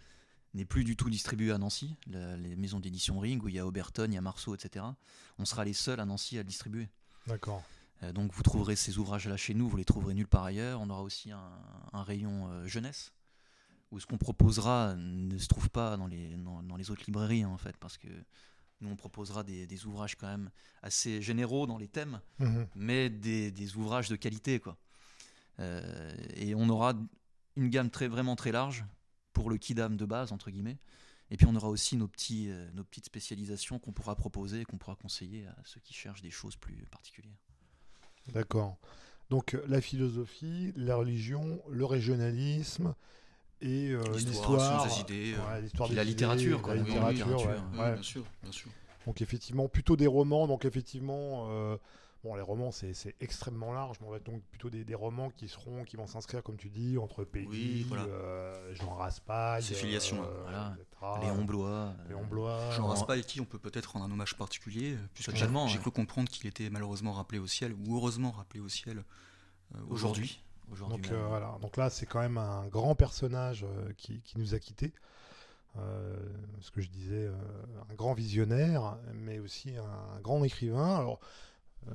[0.53, 3.67] n'est plus du tout distribué à Nancy, les maisons d'édition Ring, où il y a
[3.67, 4.85] Oberton, il y a Marceau, etc.
[5.37, 6.89] On sera les seuls à Nancy à le distribuer.
[7.27, 7.63] D'accord.
[8.03, 10.81] Euh, donc vous trouverez ces ouvrages-là chez nous, vous les trouverez nulle part ailleurs.
[10.81, 13.13] On aura aussi un, rayon euh, jeunesse,
[13.91, 17.57] où ce qu'on proposera ne se trouve pas dans les, dans, les autres librairies, en
[17.57, 18.07] fait, parce que
[18.81, 20.49] nous, on proposera des, ouvrages quand même
[20.81, 22.67] assez généraux dans les thèmes, mhm.
[22.75, 24.77] mais des, des, ouvrages de qualité, quoi.
[25.59, 26.93] Euh, et on aura
[27.55, 28.85] une gamme très, vraiment très large
[29.33, 30.77] pour le kidam de base, entre guillemets.
[31.29, 34.65] Et puis on aura aussi nos, petits, euh, nos petites spécialisations qu'on pourra proposer et
[34.65, 37.37] qu'on pourra conseiller à ceux qui cherchent des choses plus particulières.
[38.33, 38.77] D'accord.
[39.29, 42.95] Donc la philosophie, la religion, le régionalisme
[43.61, 44.85] et l'histoire,
[45.61, 46.75] l'histoire, la littérature, quoi.
[46.75, 48.69] La littérature, bien sûr, bien sûr.
[49.05, 50.47] Donc effectivement, plutôt des romans.
[50.47, 51.47] Donc effectivement,
[52.23, 55.83] Bon, les romans, c'est extrêmement large, mais on va donc plutôt des, romans qui seront,
[55.83, 60.75] qui vont s'inscrire, comme tu dis, entre Peggy, euh, Jean Raspail, ses filiations, euh, voilà.
[61.21, 62.71] Léon Blois, Léon Blois.
[62.71, 66.47] Jean Raspail, qui on peut peut-être rendre un hommage particulier, puisque j'ai cru comprendre qu'il
[66.47, 69.03] était malheureusement rappelé au ciel, ou heureusement rappelé au ciel
[69.75, 70.41] euh, aujourd'hui.
[70.89, 73.65] Donc voilà, donc là, c'est quand même un grand personnage
[73.97, 74.93] qui, qui, nous a quittés.
[75.75, 77.29] ce que je disais,
[77.89, 80.95] un grand visionnaire, mais aussi un grand écrivain.
[80.97, 81.19] Alors,
[81.91, 81.93] euh,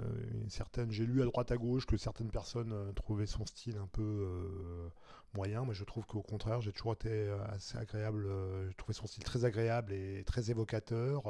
[0.48, 3.88] certaines, j'ai lu à droite à gauche que certaines personnes euh, trouvaient son style un
[3.88, 4.88] peu euh,
[5.34, 8.28] moyen, mais je trouve qu'au contraire, j'ai toujours été assez agréable.
[8.68, 11.22] j'ai trouvé son style très agréable et très évocateur.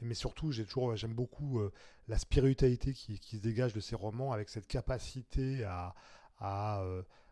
[0.00, 1.60] mais surtout, j'ai toujours, j'aime beaucoup
[2.08, 5.94] la spiritualité qui, se dégage de ses romans, avec cette capacité à,
[6.42, 6.84] à,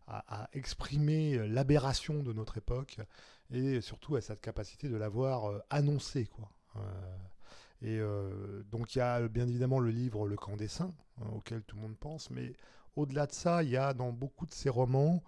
[0.06, 2.98] à, exprimer l'aberration de notre époque
[3.50, 6.50] et surtout à cette capacité de l'avoir annoncé, quoi.
[7.82, 11.28] Et euh, donc il y a bien évidemment le livre Le camp des saints, hein,
[11.34, 12.52] auquel tout le monde pense, mais
[12.96, 15.22] au-delà de ça, il y a dans beaucoup de ces romans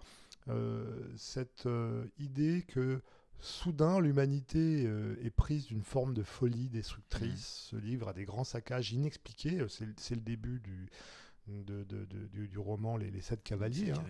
[0.48, 3.00] euh, cette euh, idée que
[3.38, 4.84] soudain l'humanité
[5.24, 7.32] est prise d'une forme de folie destructrice.
[7.32, 7.70] Mmh.
[7.70, 10.88] Ce livre a des grands saccages inexpliqués, c'est le début du,
[11.46, 14.04] du, roman Les, Sept Cavaliers, hein,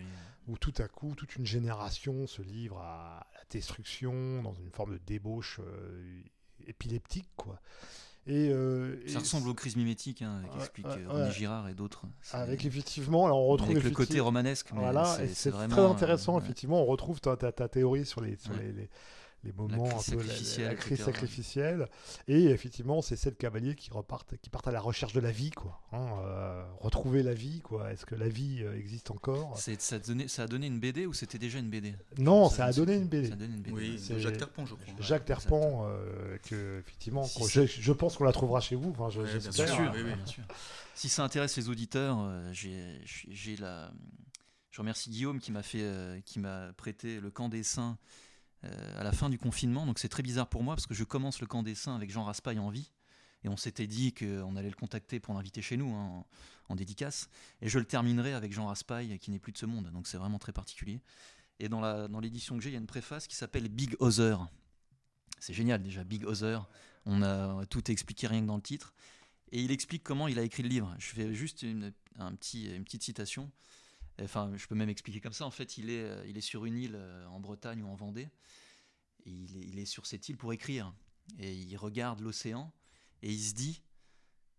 [0.48, 4.94] où tout à coup, toute une génération se livre à la destruction dans une forme
[4.94, 5.60] de débauche
[6.66, 7.28] épileptique.
[7.36, 7.60] quoi.
[8.28, 12.04] Euh, et, ça ressemble aux crises mimétiques hein, qu'explique René Girard et d'autres.
[12.32, 14.68] Avec effectivement, alors on retrouve avec le côté romanesque.
[14.72, 16.36] Voilà, c'est très intéressant.
[16.36, 18.90] Euh, effectivement, on retrouve ta, ta, ta théorie sur les, sur les, les
[19.44, 20.22] les moments un peu
[20.62, 21.88] la, crise sacrificielle.
[22.28, 25.50] Et effectivement, c'est sept cavaliers qui repartent, qui partent à la recherche de la vie,
[25.50, 25.81] quoi.
[25.92, 27.92] Hein, euh, retrouver la vie, quoi.
[27.92, 29.59] Est-ce que la vie euh, existe encore?
[29.59, 32.66] Ça, a donné, ça a donné une BD ou c'était déjà une BD Non, ça,
[32.66, 33.28] a donné une BD.
[33.28, 33.76] Ça a donné une BD.
[33.76, 34.94] Oui, c'est Jacques Terpent, je crois.
[35.00, 38.90] Jacques Terpent, euh, que effectivement, je, pense qu'on la trouvera chez vous.
[38.90, 40.44] Enfin, je, bien, sûr, oui, bien sûr.
[40.94, 42.18] Si ça intéresse les auditeurs,
[42.52, 43.90] j'ai la.
[44.70, 45.85] Je remercie Guillaume qui m'a fait,
[46.24, 47.98] qui m'a prêté le camp des saints
[48.64, 49.87] euh, à la fin du confinement.
[49.87, 52.11] Donc c'est très bizarre pour moi parce que je commence le camp des saints avec
[52.11, 52.92] Jean Raspail en vie.
[53.44, 56.25] Et on s'était dit qu'on allait le contacter pour l'inviter chez nous hein,
[56.68, 57.29] en, dédicace.
[57.61, 59.90] Et je le terminerai avec Jean Raspail qui n'est plus de ce monde.
[59.92, 61.01] Donc c'est vraiment très particulier.
[61.59, 64.48] Et dans l'édition que j'ai, il y a une préface qui s'appelle Big Other.
[65.38, 66.68] C'est génial déjà, Big Other.
[67.05, 68.94] On a tout expliqué rien que dans le titre.
[69.51, 70.94] Et il explique comment il a écrit le livre.
[70.98, 71.66] Je fais juste
[72.18, 73.51] un petit, une petite citation.
[74.20, 75.46] Enfin, je peux même expliquer comme ça.
[75.46, 77.94] En fait, il est, euh, il est sur une île euh, en Bretagne ou en
[77.94, 78.29] Vendée.
[79.25, 80.92] Il, est, il est sur cette île pour écrire.
[81.38, 82.72] Et il regarde l'océan
[83.22, 83.83] et il se dit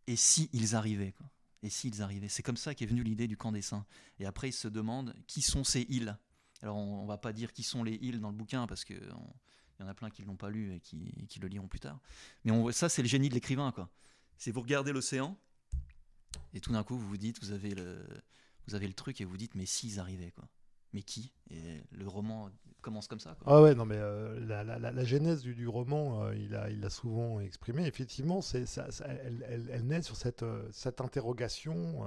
[0.08, 1.14] et si ils arrivaient
[1.62, 3.86] Et s'ils arrivaient C'est comme ça qu'est venue l'idée du camp des saints.
[4.20, 6.18] Et après, il se demande qui sont ces îles?
[6.62, 8.94] Alors, on, ne va pas dire qui sont les îles dans le bouquin parce que
[8.94, 11.68] il y en a plein qui ne l'ont pas lu et qui, qui, le liront
[11.68, 12.00] plus tard.
[12.46, 13.74] Mais ça, c'est le génie de l'écrivain.
[14.38, 15.38] C'est vous regardez l'océan
[16.54, 18.06] et tout d'un coup, vous vous dites, vous avez le,
[18.68, 20.48] vous avez le truc et vous dites mais s'ils arrivaient quoi.
[20.94, 21.34] Mais qui?
[21.50, 22.50] Et le roman
[22.82, 26.26] commence comme ça ah ouais non mais euh, la, la, la, genèse du, du roman
[26.26, 27.88] euh, il a il a souvent exprimé.
[27.88, 32.06] Effectivement c'est ça, elle, elle, elle, naît sur cette euh, cette interrogation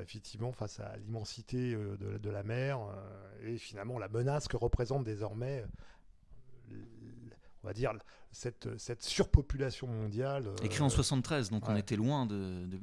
[0.00, 2.78] effectivement face à l'immensité de, de, la mer
[3.42, 5.62] et finalement la menace que représente désormais
[7.62, 7.92] on va dire
[8.32, 12.80] cette, cette surpopulation mondiale écrit en 73 donc on était loin de, de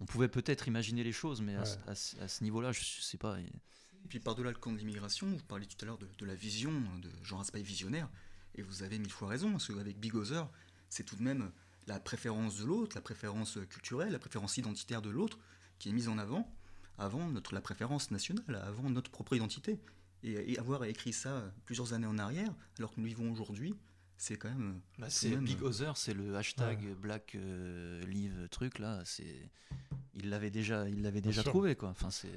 [0.00, 3.38] on pouvait peut-être imaginer les choses, mais à, ce niveau-là, je, ne sais pas.
[3.40, 6.72] Et puis par-delà le camp de l'immigration, vous parliez tout à l'heure de, la vision
[7.02, 8.08] de Jean Raspail visionnaire,
[8.54, 10.48] Et vous avez mille fois raison, parce qu'avec Big Other,
[10.88, 11.50] c'est tout de même
[11.86, 15.38] la préférence de l'autre, la préférence culturelle, la préférence identitaire de l'autre
[15.78, 16.52] qui est mise en avant
[16.98, 19.78] avant notre, la préférence nationale, avant notre propre identité.
[20.24, 23.74] Et, avoir écrit ça plusieurs années en arrière, alors que nous vivons aujourd'hui,
[24.18, 24.80] c'est quand même.
[24.98, 29.00] Bah, c'est Big Other, c'est le hashtag Black euh, Live truc là.
[29.04, 29.48] C'est
[30.14, 31.88] il l'avait déjà, il l'avait déjà trouvé quoi.
[31.88, 32.28] Enfin c'est.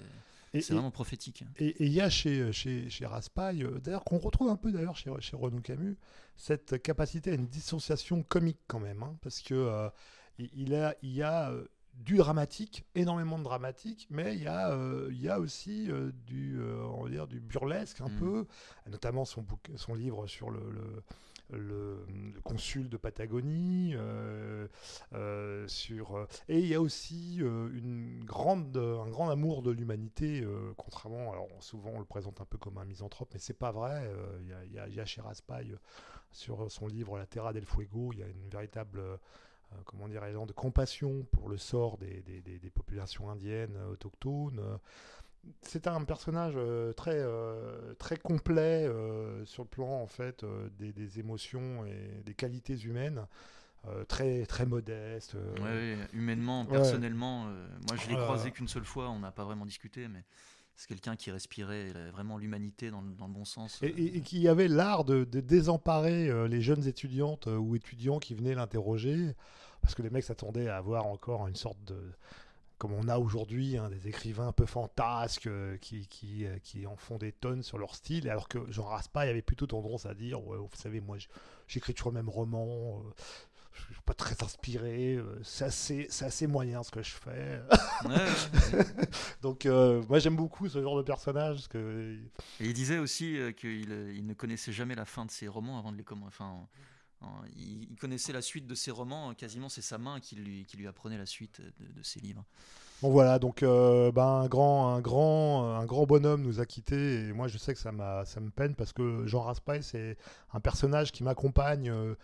[0.54, 1.46] C'est vraiment prophétique.
[1.60, 4.98] Et il y a chez, chez, chez Raspail, euh, d'ailleurs qu'on retrouve un peu d'ailleurs
[4.98, 5.96] chez, chez Renaud Camus,
[6.36, 9.90] cette capacité à une dissociation comique quand même, hein, parce que euh,
[10.38, 11.54] il, a, il y a
[11.94, 16.12] du dramatique, énormément de dramatique, mais il y a, euh, il y a aussi euh,
[16.26, 18.20] du, euh, on va dire, du burlesque un mm.
[18.20, 18.46] peu,
[18.90, 21.04] notamment son, son livre sur le, le,
[22.44, 23.96] consul de Patagonie,
[25.68, 30.46] sur, et il y a aussi une grande, un grand amour de l'humanité,
[30.78, 34.10] contrairement, alors souvent on le présente un peu comme un misanthrope, mais c'est pas vrai,
[34.42, 35.76] il y, a, y,
[36.32, 39.02] sur son livre La Terra del Fuego, il y a une véritable
[39.74, 44.62] euh, comment dirais-je, de compassion pour le sort des, populations indiennes euh, autochtones.
[45.62, 47.24] C'est un personnage euh, très,
[47.98, 48.88] très complet
[49.46, 50.46] sur le plan en fait
[50.78, 53.26] des, émotions et des qualités humaines.
[54.08, 55.36] très très modeste.
[56.14, 60.24] Humainement, personnellement, moi je l'ai croisé qu'une seule fois, on n'a pas vraiment discuté, mais
[60.76, 63.80] c'est quelqu'un qui respirait vraiment l'humanité dans, dans, le bon sens.
[63.82, 69.36] Et, qui avait l'art de, désemparer les jeunes étudiantes ou étudiants qui venaient l'interroger
[69.82, 72.00] parce que les mecs s'attendaient à avoir encore une sorte de
[72.82, 76.88] comme on a aujourd'hui, hein, des écrivains un peu fantasques euh, qui, qui, euh, qui,
[76.88, 80.16] en font des tonnes sur leur style, alors que Jean Raspail avait plutôt tendance à
[80.16, 81.18] dire ouais, Vous savez, moi
[81.68, 83.12] j'écris toujours le même roman, euh,
[83.72, 87.62] je suis pas très inspiré, c'est assez, assez, moyen ce que je fais.
[89.44, 91.68] Donc moi j'aime beaucoup ce genre de personnage.
[91.68, 92.18] que...
[92.60, 95.92] Et il disait aussi qu'il il ne connaissait jamais la fin de ses romans avant
[95.92, 96.34] de les commencer.
[96.40, 96.68] Enfin,
[97.56, 101.26] il, connaissait la suite de ses romans, quasiment c'est sa main qui lui, apprenait la
[101.26, 102.44] suite de, ses livres.
[103.02, 107.28] Bon voilà, donc euh, ben, un, grand, un, grand, un grand bonhomme nous a quittés
[107.28, 110.18] et moi je sais que ça, me peine parce que Jean Raspail c'est
[110.54, 112.16] un personnage qui m'accompagne euh,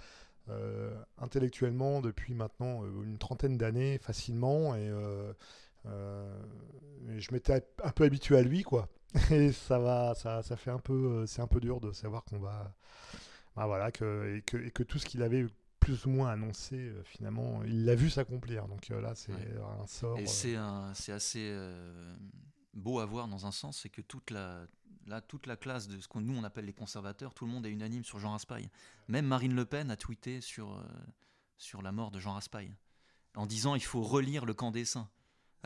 [0.49, 4.91] euh, intellectuellement depuis maintenant une trentaine d'années facilement et,
[5.86, 8.88] je m'étais un peu habitué à lui quoi.
[9.31, 12.73] Et ça va, ça fait un peu, c'est un peu dur de savoir qu'on va
[13.57, 15.47] bah voilà, que, et, que, et que tout ce qu'il avait
[15.79, 18.67] plus ou moins annoncé, euh, finalement, il l'a vu s'accomplir.
[18.67, 20.19] Donc euh, là, c'est un sort.
[20.19, 21.57] Et euh, c'est assez
[22.73, 24.67] beau à voir dans un sens, c'est que toute la,
[25.07, 27.65] là, toute la classe de ce que nous on appelle les conservateurs, tout le monde
[27.65, 28.69] est unanime sur Jean Raspail.
[29.07, 30.79] Même Marine Le Pen a tweeté sur,
[31.57, 32.75] sur la mort de Jean Raspail,
[33.35, 35.09] en disant il faut relire le camp des saints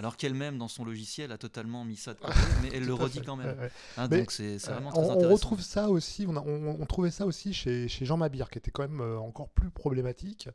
[0.02, 3.22] alors qu'elle-même dans son logiciel a totalement mis ça de côté, mais elle le redit
[3.22, 3.56] quand même.
[3.98, 7.88] Hein, donc c'est vraiment euh, très on, retrouve ça aussi, on, trouvait ça aussi chez,
[7.88, 10.50] Jean Mabir, qui était quand même euh, encore plus problématique.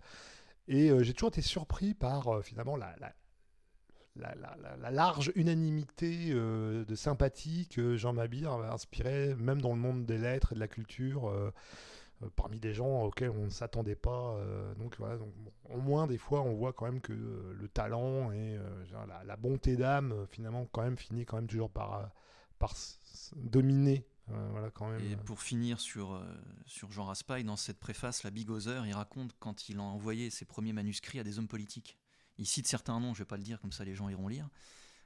[0.67, 2.97] Et euh, j'ai toujours été surpris par finalement la,
[4.17, 10.55] la, large unanimité de sympathie que Jean Mabir inspirait, même dans le monde des lettres
[10.55, 11.29] et de la culture.
[11.29, 11.53] Euh,
[12.35, 14.37] parmi des gens auxquels on ne s'attendait pas.
[14.37, 14.97] Euh, donc,
[15.65, 18.59] au moins, des fois, on voit quand même que euh, le talent et
[19.25, 22.11] la, bonté d'âme, finalement, quand même, finit quand même toujours par,
[22.59, 22.75] par
[23.37, 25.01] dominer voilà, quand même.
[25.01, 26.21] Et pour finir sur,
[26.67, 30.45] sur Jean Raspail, dans cette préface, la Big il raconte quand il a envoyé ses
[30.45, 31.99] premiers manuscrits à des hommes politiques.
[32.39, 34.29] Il cite certains noms, je ne vais pas le dire, comme ça les gens iront
[34.29, 34.49] lire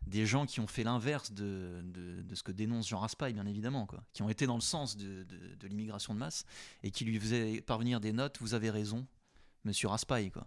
[0.06, 3.86] des gens qui ont fait l'inverse de, de, ce que dénonce Jean Raspail, bien évidemment,
[3.86, 6.44] quoi, qui ont été dans le sens de, de l'immigration de masse
[6.82, 8.38] et qui lui faisaient parvenir des notes.
[8.40, 9.06] Vous avez raison,
[9.64, 10.46] Monsieur Raspail, quoi.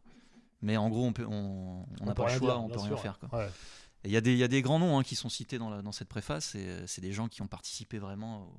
[0.61, 3.49] Mais en gros, on n'a on, on pas le choix, on peut rien faire, quoi.
[4.05, 6.09] Il y, y, a des grands noms hein, qui sont cités dans, la, dans cette
[6.09, 8.53] préface, et euh, c'est des gens qui ont participé vraiment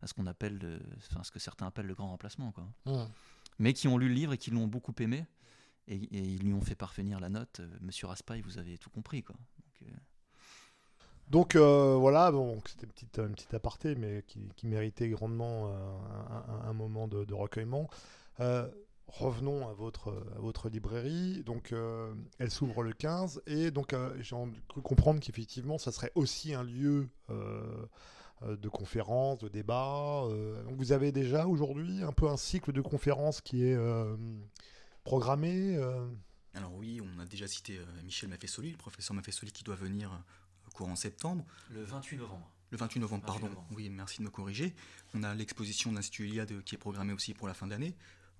[0.00, 2.66] à ce qu'on appelle, enfin, ce que certains appellent le grand remplacement, quoi.
[3.58, 5.24] Mais qui ont lu le livre et qui l'ont beaucoup aimé,
[5.88, 7.60] et, ils lui ont fait parvenir la note.
[7.60, 9.36] Euh, Monsieur Raspail, vous avez tout compris, quoi.
[9.36, 9.96] Donc, euh,
[11.32, 12.30] donc euh, voilà,
[12.66, 17.88] c'était une petite, une petite aparté, mais qui, méritait grandement euh, un, moment de, recueillement.
[18.40, 18.68] Euh,
[19.06, 21.42] revenons à votre, librairie.
[21.46, 21.74] Donc,
[22.38, 24.36] elle s'ouvre le 15, et donc j'ai
[24.68, 30.28] cru comprendre qu'effectivement, ça serait aussi un lieu de conférences, de débats.
[30.68, 33.78] vous avez déjà aujourd'hui un peu un cycle de conférences qui est
[35.02, 35.78] programmé.
[36.52, 40.22] Alors oui, on a déjà cité Michel Maffesoli, le professeur Maffesoli qui doit venir
[40.72, 41.44] courant septembre.
[41.70, 42.50] Le 28 novembre.
[42.70, 43.50] Le 28 novembre, pardon.
[43.72, 44.74] Oui, merci de me corriger.
[45.14, 47.94] On a l'exposition de l'Institut Iliade qui est programmée aussi pour la fin d'année.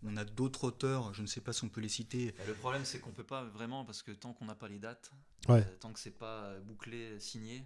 [0.04, 2.34] On a d'autres auteurs, je ne sais pas si on peut les citer.
[2.46, 4.78] le problème, c'est qu'on ne peut pas vraiment, parce que tant qu'on n'a pas les
[4.80, 5.12] dates,
[5.48, 7.64] euh, tant que c'est pas bouclé, signé.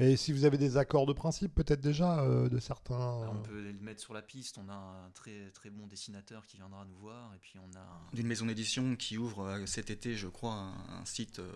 [0.00, 2.94] Et si vous avez des accords de principe, peut-être déjà euh, de certains.
[2.94, 4.56] On euh, peut le mettre sur la piste.
[4.58, 7.80] On a un très très bon dessinateur qui viendra nous voir, et puis on a
[7.80, 11.50] un- D'une maison d'édition qui ouvre euh, cet été, je crois, un, un site euh,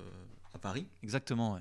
[0.55, 0.89] à Paris.
[1.05, 1.61] Exactement, ouais.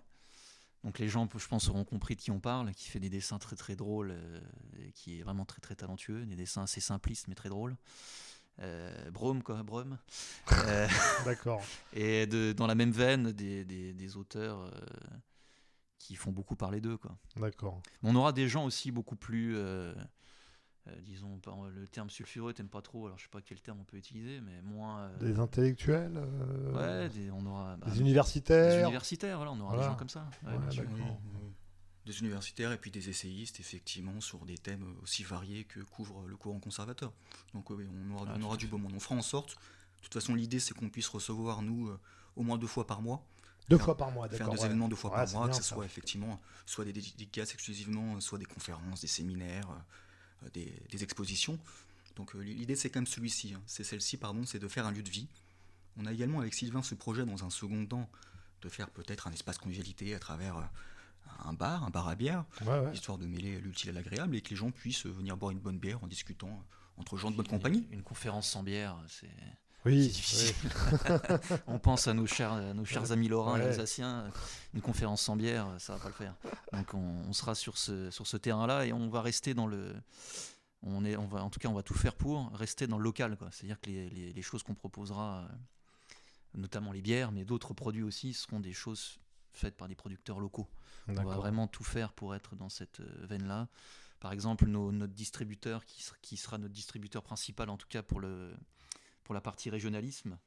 [0.83, 3.37] Donc les gens, je pense, auront compris de qui on parle, qui fait des dessins
[3.37, 4.41] très très drôles, euh,
[4.79, 7.75] et qui est vraiment très très talentueux, des dessins assez simplistes mais très drôles.
[8.59, 9.97] Euh, Brome, quoi, Brome.
[10.51, 10.87] Euh,
[11.25, 11.61] D'accord.
[11.93, 14.71] et de, dans la même veine, des, des- des auteurs euh,
[15.99, 17.15] qui font beaucoup parler d'eux, quoi.
[17.37, 17.81] D'accord.
[18.03, 19.55] On aura des gens aussi beaucoup plus,
[20.87, 23.79] euh, disons, par- le terme sulfureux, t'aimes pas trop, alors je sais pas quel terme
[23.81, 25.01] on peut utiliser, mais moins.
[25.01, 27.77] euh, Des intellectuels euh, ouais, des- on aura.
[27.77, 29.81] bah, Des des universitaires universitaires, voilà, on aura Voilà.
[29.83, 30.29] des gens comme ça.
[30.45, 30.83] ouais, Ouais, sûr.
[32.05, 36.35] Des universitaires et puis des essayistes, effectivement, sur des thèmes aussi variés que couvre le
[36.35, 37.13] courant conservateur.
[37.53, 38.93] Donc oui, on aura, Ah, on aura du beau monde.
[38.95, 39.51] On fera en sorte.
[39.97, 41.99] De toute façon, l'idée, c'est qu'on puisse recevoir, nous, euh,
[42.35, 43.23] au moins deux fois par mois,
[43.69, 44.53] Deux faire- fois par mois, faire d'accord.
[44.55, 44.65] des ouais.
[44.65, 48.19] événements deux fois Ouais, par mois, bien, que ce soit effectivement soit des dédicaces exclusivement,
[48.19, 49.75] soit des conférences, des séminaires, euh,
[50.53, 51.59] des, des expositions.
[52.15, 53.61] Donc euh, l'idée c'est quand même celui-ci, hein.
[53.65, 55.27] c'est celle-ci pardon, c'est de faire un lieu de vie.
[55.97, 58.09] On a également avec Sylvain ce projet dans un second temps
[58.61, 60.61] de faire peut-être un espace convivialité à travers euh,
[61.45, 62.93] un bar, un bar à bière, Ouais, ouais.
[62.93, 65.59] histoire de mêler l'utile à l'agréable et que les gens puissent euh, venir boire une
[65.59, 67.85] bonne bière en discutant euh, entre gens de bonne compagnie.
[67.91, 69.29] Une, une conférence sans bière, c'est
[69.85, 70.55] Oui, c'est difficile.
[71.67, 74.31] on pense à nos chers, à nos chers amis lorrains et alsaciens.
[74.73, 76.35] Une conférence sans bière, ça va pas le faire.
[76.73, 79.93] Donc on, on sera sur ce, sur ce terrain-là et on va rester dans le.
[80.83, 83.03] On est, on va, en tout cas, on va tout faire pour rester dans le
[83.03, 83.37] local.
[83.51, 88.03] C'est-à-dire que les, les- les choses qu'on proposera, euh, notamment les bières, mais d'autres produits
[88.03, 89.19] aussi, seront des choses
[89.53, 90.67] faites par des producteurs locaux.
[91.07, 93.67] On va vraiment tout faire pour être dans cette euh, veine-là.
[94.19, 98.55] Par exemple, nos- notre distributeur, qui sera notre distributeur principal, en tout cas pour, le,
[99.23, 100.37] pour la partie régionalisme,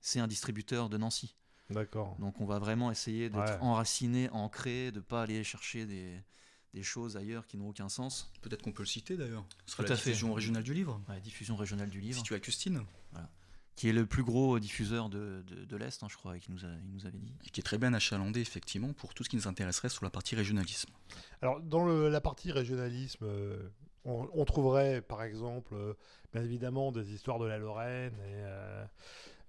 [0.00, 1.34] c'est un distributeur de Nancy.
[1.70, 2.16] D'accord.
[2.18, 3.58] Donc on va vraiment essayer d'être Ouais.
[3.60, 6.20] enraciné, ancré, de ne pas aller chercher des,
[6.74, 8.30] des choses ailleurs qui n'ont aucun sens.
[8.42, 9.46] Peut-être qu'on peut le citer d'ailleurs.
[9.66, 10.10] Ce sera Tout la à fait.
[10.10, 11.00] diffusion régionale du livre.
[11.08, 12.82] Ouais, diffusion régionale du livre, Situé à Custine,
[13.76, 16.52] qui est le plus gros diffuseur de, de, de l'Est, hein, je crois, et qui
[16.52, 17.32] nous, a, il nous avait dit.
[17.44, 20.10] et qui est très bien achalandé effectivement pour tout ce qui nous intéresserait sur la
[20.10, 20.90] partie régionalisme.
[21.42, 23.68] Alors, dans le- la partie régionalisme, euh,
[24.04, 25.94] on, on trouverait, par exemple, euh,
[26.32, 28.84] bien évidemment, des histoires de la Lorraine et, euh,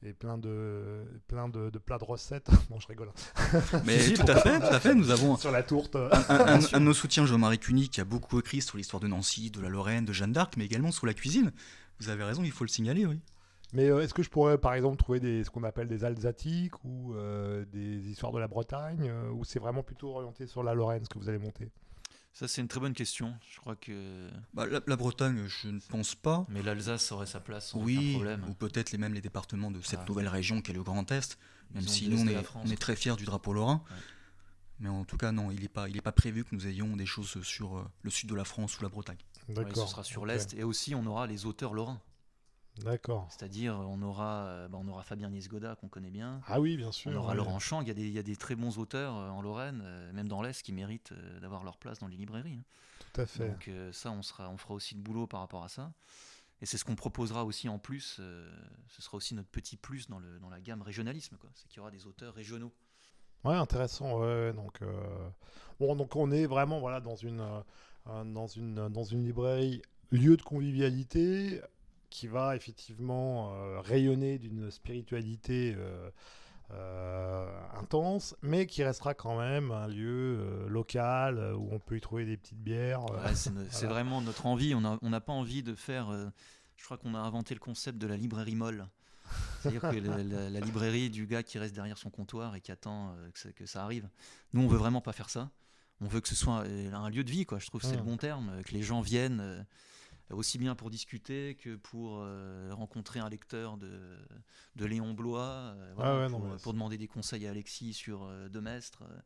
[0.04, 2.48] et plein, de, plein de, de plats de recettes.
[2.70, 3.12] non, je rigole.
[3.86, 4.96] Mais tout à fait, tout à fait.
[4.96, 5.96] Nous avons Sur la tourte.
[5.96, 9.08] un, un- un de nos soutiens, Jean-Marie Cuny, qui a beaucoup écrit sur l'histoire de
[9.08, 11.52] Nancy, de la Lorraine, de Jeanne d'Arc, mais également sur la cuisine.
[12.00, 13.20] Vous avez raison, il faut le signaler, oui.
[13.74, 16.82] Mais euh, est-ce que je pourrais, par exemple, trouver des, ce qu'on appelle des Alsatiques
[16.86, 17.14] ou
[17.74, 21.18] des histoires de la Bretagne Ou c'est vraiment plutôt orienté sur la Lorraine, ce que
[21.20, 21.70] vous allez monter?
[22.38, 23.34] Ça, c'est une très bonne question.
[23.50, 24.30] Je crois que.
[24.54, 26.46] Bah, la, la Bretagne, je ne pense pas.
[26.50, 28.44] Mais l'Alsace aurait sa place sans aucun Oui, problème.
[28.50, 30.06] ou peut-être les, même les départements de cette Ah.
[30.10, 31.38] nouvelle région qu'est le Grand Est,
[31.74, 32.64] même si nous, on est, la France.
[32.68, 33.82] on est très fiers du drapeau lorrain.
[33.90, 33.96] Ouais.
[34.82, 36.98] Mais en tout cas, non, il n'est pas, il est pas prévu que nous ayons
[36.98, 39.16] des choses sur euh, le sud de la France ou la Bretagne.
[39.48, 39.86] Ouais, D'accord.
[39.88, 40.54] ce sera sur l'Est.
[40.56, 42.02] Et aussi, on aura les auteurs lorrains.
[42.84, 43.28] D'accord.
[43.30, 46.42] C'est-à-dire, on aura, euh, bah, on aura Fabien Niesgoda, qu'on connaît bien.
[46.48, 47.12] Ah oui, bien sûr.
[47.12, 47.38] On aura ouais.
[47.38, 47.82] Laurent Champ.
[47.82, 50.12] Il y, a des, il y a des très bons auteurs euh, en Lorraine, euh,
[50.14, 52.58] même dans l'Est, qui méritent d'avoir leur place dans les librairies.
[52.60, 52.64] hein.
[53.14, 53.48] Tout à fait.
[53.48, 55.94] Donc ça, on, sera, on fera aussi de boulot par rapport à ça.
[56.62, 58.20] Et c'est ce qu'on proposera aussi en plus.
[58.90, 61.38] ce sera aussi notre petit plus dans, le, dans la gamme régionalisme.
[61.38, 61.50] quoi.
[61.54, 62.74] C'est qu'il y aura des auteurs régionaux.
[63.44, 64.20] Ouais, intéressant.
[64.20, 65.30] Ouais, donc, euh,
[65.80, 70.36] bon, donc on est vraiment voilà dans une euh, dans une dans une librairie lieu
[70.36, 71.62] de convivialité
[72.10, 76.10] qui va effectivement euh, rayonner d'une spiritualité euh,
[76.72, 77.48] euh,
[77.80, 82.38] intense, mais qui restera quand même un lieu local où on peut y trouver des
[82.38, 83.04] petites bières.
[83.06, 83.88] Ouais, c'est Voilà.
[83.90, 84.74] vraiment notre envie.
[84.76, 86.12] On n'a on pas envie de faire.
[86.76, 88.88] je crois qu'on a inventé le concept de la librairie molle.
[89.62, 92.72] C'est-à-dire que la, la- la librairie du gars qui reste derrière son comptoir et qui
[92.72, 94.08] attend que, ça, que ça arrive.
[94.54, 95.50] Nous, on veut vraiment pas faire ça.
[96.02, 97.58] On veut que ce soit un lieu de vie, quoi.
[97.60, 98.62] Je trouve que c'est le bon terme.
[98.66, 99.66] Que les gens viennent
[100.32, 104.18] aussi bien pour discuter que pour euh, rencontrer un lecteur de,
[104.76, 105.44] de Léon Blois,
[105.76, 109.04] euh, voilà, Ah ouais, non, pour, demander des conseils à Alexis sur euh, Demestre.
[109.04, 109.20] euh,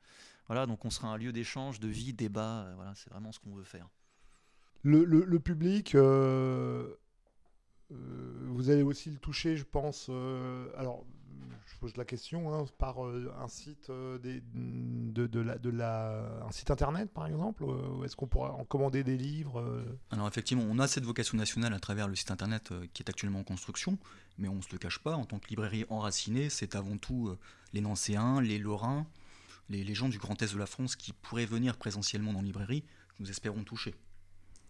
[0.48, 2.66] voilà, donc on sera un lieu d'échange, de vie, débat.
[2.66, 3.88] euh, voilà, c'est vraiment ce qu'on veut faire.
[4.84, 6.94] Le, le- le public, euh,
[7.92, 10.08] euh, vous allez aussi le toucher, je pense.
[10.10, 11.06] euh, alors,
[11.66, 17.12] je pose la question hein, par euh, un site euh, de, la, un site internet,
[17.12, 17.64] par exemple.
[17.64, 21.74] euh, Est-ce qu'on pourra en commander des livres Alors effectivement, on a cette vocation nationale
[21.74, 23.98] à travers le site internet qui est actuellement en construction,
[24.38, 27.36] mais on ne se le cache pas, en tant que librairie enracinée, c'est avant tout
[27.74, 29.06] les Nancéens, les Lorrains,
[29.70, 32.84] les, gens du Grand Est de la France qui pourraient venir présentiellement dans la librairie,
[33.20, 33.96] nous espérons toucher.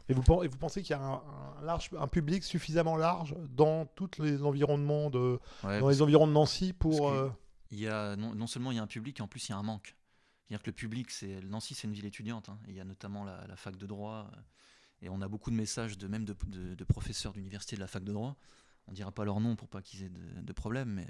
[0.09, 1.21] Et, vous, pen- et vous pensez qu'il y a un,
[1.59, 6.27] un large, un public suffisamment large dans tous les environnements de, Ouais, dans les environs
[6.27, 7.09] de Nancy pour.
[7.09, 7.29] euh,
[7.71, 9.53] il y a, non, non seulement il y a un public, en plus il y
[9.53, 9.95] a un manque.
[10.49, 12.49] dire que le public, c'est Nancy, c'est une ville étudiante.
[12.49, 12.57] hein.
[12.67, 14.29] Il y a notamment la, la fac de droit.
[14.33, 14.41] euh,
[15.01, 17.87] et on a beaucoup de messages de même de, de- de professeurs d'université de la
[17.87, 18.35] fac de droit.
[18.87, 21.07] On dira pas leur nom pour pas qu'ils aient de, de problème, mais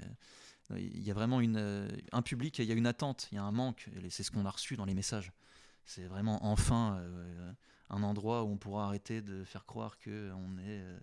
[0.70, 3.38] euh, il y a vraiment une, un public, il y a une attente, il y
[3.38, 3.88] a un manque.
[4.04, 5.32] Et c'est ce qu'on a reçu dans les messages.
[5.86, 7.52] C'est vraiment enfin euh,
[7.90, 10.98] un endroit où on pourra arrêter de faire croire que on est, euh,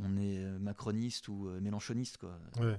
[0.00, 2.18] on est euh, macroniste ou euh, mélanchoniste.
[2.18, 2.38] Quoi.
[2.58, 2.78] Ouais, ouais.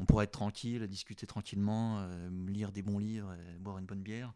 [0.00, 4.02] On pourra être tranquille, discuter tranquillement, euh, lire des bons livres, et boire une bonne
[4.02, 4.32] bière.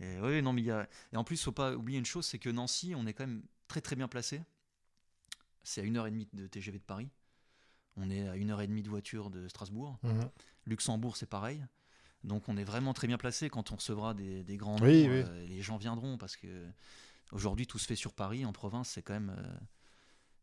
[0.00, 0.88] Et, oui, non, mais il y a...
[1.12, 3.42] et en plus, faut pas oublier une chose, c'est que Nancy, on est quand même
[3.68, 4.42] très très bien placé.
[5.62, 7.08] C'est à une heure et demie de TGV de Paris.
[7.96, 9.98] On est à une heure et demie de voiture de Strasbourg.
[10.02, 10.28] Mhm.
[10.66, 11.64] Luxembourg, c'est pareil.
[12.24, 15.12] Donc on est vraiment très bien placé quand on recevra des, des grands Oui, noms,
[15.14, 15.22] oui.
[15.26, 16.66] euh, les gens viendront parce que
[17.32, 18.44] aujourd'hui tout se fait sur Paris.
[18.44, 19.58] En province, c'est quand même euh,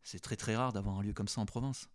[0.02, 1.88] c'est très très rare d'avoir un lieu comme ça en province.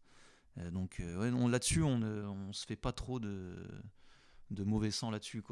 [0.57, 3.83] Euh, donc euh, là-dessus, on ne se fait pas trop de,
[4.51, 5.43] mauvais sang là-dessus.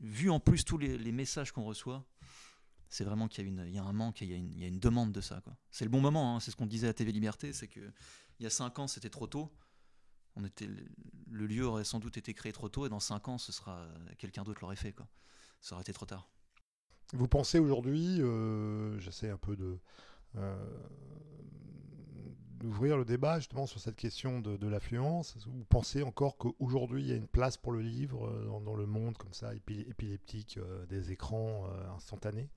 [0.00, 2.06] Vu en plus tous les, messages qu'on reçoit,
[2.88, 5.42] c'est vraiment qu'il y, a un manque, il y a une, demande de ça.
[5.70, 7.92] C'est le bon moment, hein, c'est ce qu'on disait à TV Liberté, c'est que
[8.38, 9.52] il y a cinq ans, c'était trop tôt.
[10.34, 10.66] On était,
[11.30, 13.86] le lieu aurait sans doute été créé trop tôt, et dans cinq ans, ce sera
[14.16, 14.92] quelqu'un d'autre l'aurait fait.
[14.92, 15.06] Quoi.
[15.60, 16.26] Ça aurait été trop tard.
[17.12, 19.56] Vous pensez aujourd'hui, euh, j'essaie un peu
[20.36, 20.56] euh,
[22.60, 25.36] d'ouvrir le débat justement sur cette question de, l'affluence.
[25.46, 28.86] Vous pensez encore qu'aujourd'hui il y a une place pour le livre euh, dans, le
[28.86, 30.58] monde comme ça épi- épileptique
[30.88, 32.48] des écrans instantanés?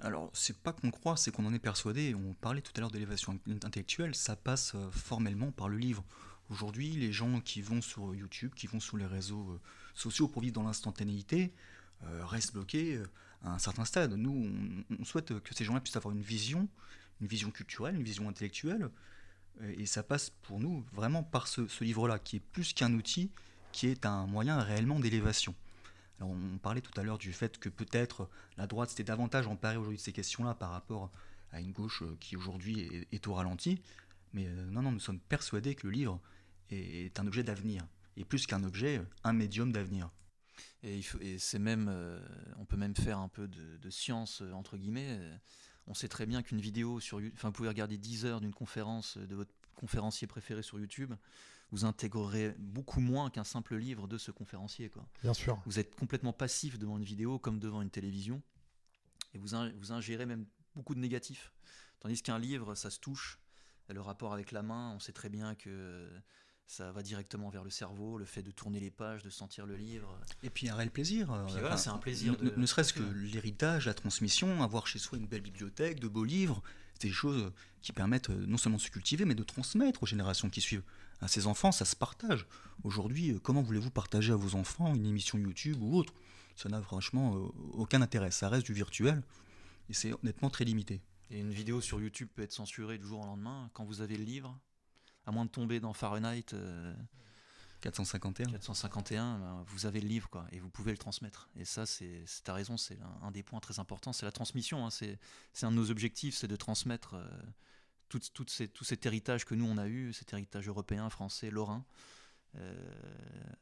[0.00, 2.16] Alors, c'est pas qu'on croit, c'est qu'on en est persuadé.
[2.16, 6.04] On parlait tout à l'heure d'élévation intellectuelle, ça passe formellement par le livre.
[6.50, 9.60] Aujourd'hui, les gens qui vont sur YouTube, qui vont sur les réseaux
[9.94, 11.54] sociaux pour vivre dans l'instantanéité,
[12.02, 13.06] restent bloqués euh,
[13.42, 14.12] à un certain stade.
[14.12, 16.68] Nous, on, souhaite que ces gens-là puissent avoir une vision,
[17.20, 18.90] une vision culturelle, une vision intellectuelle,
[19.62, 23.30] euh, et ça passe pour nous vraiment par ce, livre-là, qui est plus qu'un outil,
[23.72, 25.54] qui est un moyen réellement d'élévation.
[26.18, 29.76] Alors, on parlait tout à l'heure du fait que peut-être la droite s'était davantage emparée
[29.76, 31.10] aujourd'hui de ces questions-là par rapport
[31.50, 33.80] à une gauche euh, qui aujourd'hui est, au ralenti.
[34.32, 36.20] Mais euh, non, non, nous sommes persuadés que le livre
[36.70, 37.86] est, un objet d'avenir.
[38.16, 40.10] Et plus qu'un objet, euh, un médium d'avenir.
[40.82, 41.00] Et,
[41.38, 42.20] c'est même, euh,
[42.58, 45.16] on peut même faire un peu de, de science euh, entre guillemets.
[45.18, 45.36] Euh,
[45.86, 48.54] On sait très bien qu'une vidéo sur, You- enfin, vous pouvez regarder 10 heures d'une
[48.54, 51.12] conférence de votre conférencier préféré sur YouTube,
[51.72, 54.88] vous intégrerez beaucoup moins qu'un simple livre de ce conférencier.
[54.88, 55.04] Quoi.
[55.22, 55.60] Bien sûr.
[55.66, 58.40] Vous êtes complètement passif devant une vidéo comme devant une télévision,
[59.34, 60.46] et vous, in- vous ingérez même
[60.76, 61.52] beaucoup de négatifs.
[62.00, 63.38] Tandis qu'un livre, ça se touche.
[63.88, 66.08] Le rapport avec la main, on sait très bien que
[66.66, 69.76] ça va directement vers le cerveau, le fait de tourner les pages, de sentir le
[69.76, 70.18] livre.
[70.42, 71.30] Et puis un réel plaisir.
[71.32, 75.18] euh, c'est un plaisir Ne, de- ne serait-ce que l'héritage, la transmission, avoir chez soi
[75.18, 76.62] une belle bibliothèque, de beaux livres,
[76.94, 77.52] c'est des choses
[77.82, 80.84] qui permettent euh, non seulement de se cultiver, mais de transmettre aux générations qui suivent.
[81.20, 82.46] À ces enfants, ça se partage.
[82.82, 86.12] Aujourd'hui, euh, comment voulez-vous partager à vos enfants une émission YouTube ou autre?
[86.56, 87.32] Ça n'a franchement
[87.72, 88.30] aucun intérêt.
[88.30, 89.22] Ça reste du virtuel
[89.88, 91.00] et c'est honnêtement très limité.
[91.30, 93.70] Et une vidéo sur YouTube peut être censurée du jour au lendemain.
[93.74, 94.56] Quand vous avez le livre,
[95.26, 96.94] à moins de tomber dans Fahrenheit euh,
[97.80, 98.50] 451.
[98.52, 101.48] 451, ben, vous avez le livre quoi, et vous pouvez le transmettre.
[101.56, 104.32] Et ça, c'est, c'est- t'as raison, c'est un, un des points très importants, c'est la
[104.32, 104.86] transmission.
[104.86, 104.90] hein.
[104.90, 105.18] c'est,
[105.52, 107.26] c'est un de nos objectifs, c'est de transmettre euh,
[108.08, 111.50] tout, tout, ces- tout cet héritage que nous on a eu, cet héritage européen, français,
[111.50, 111.84] lorrain,
[112.56, 112.74] euh,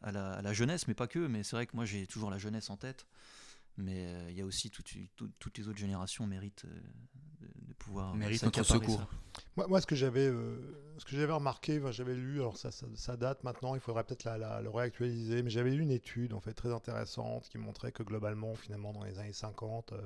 [0.03, 1.19] à, la, à la jeunesse, mais pas que.
[1.27, 3.07] Mais c'est vrai que moi j'ai toujours la jeunesse en tête.
[3.79, 6.81] Mais euh, il y a aussi toute- toute- toutes les autres générations méritent euh,
[7.41, 9.09] de, de pouvoir Méritent notre secours.
[9.57, 10.59] Moi, moi, ce que j'avais, euh,
[11.03, 14.23] ce que j'avais remarqué, j'avais lu, alors ça, ça, ça date maintenant, il faudrait peut-être
[14.25, 17.91] la, la- le réactualiser, mais j'avais lu une étude en fait très intéressante qui montrait
[17.91, 20.01] que globalement, finalement, dans les années 50, euh,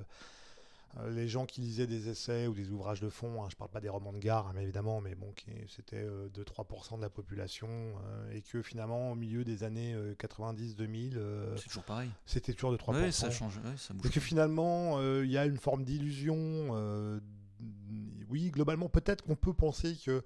[1.01, 3.71] euh, les gens qui lisaient des essais ou des ouvrages de fond, hein, je parle
[3.71, 5.35] pas des romans de gare, hein, mais évidemment, mais bon,
[5.69, 11.13] c'était euh, 2-3% de la population, euh, et que finalement, au milieu des années 90-2000,
[11.19, 12.11] euh, C'est toujours pareil.
[12.25, 12.93] c'était toujours de 3%.
[12.95, 14.07] Ouais, ça change, ouais, ça bouge.
[14.07, 16.41] Et que finalement, il y a une forme d'illusion.
[18.27, 20.23] Euh, oui, globalement, peut-être qu'on peut penser qu'il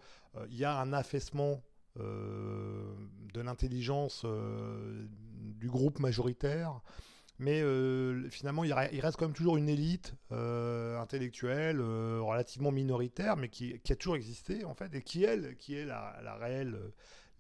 [0.50, 1.62] y a un affaissement
[1.98, 2.94] euh,
[3.34, 6.80] de l'intelligence euh, du groupe majoritaire.
[7.38, 12.20] Mais euh, finalement, il, re- il reste quand même toujours une élite euh, intellectuelle euh,
[12.20, 16.36] relativement minoritaire, mais qui, a toujours existé, en fait, et qui, elle, qui est la,
[16.38, 16.78] réelle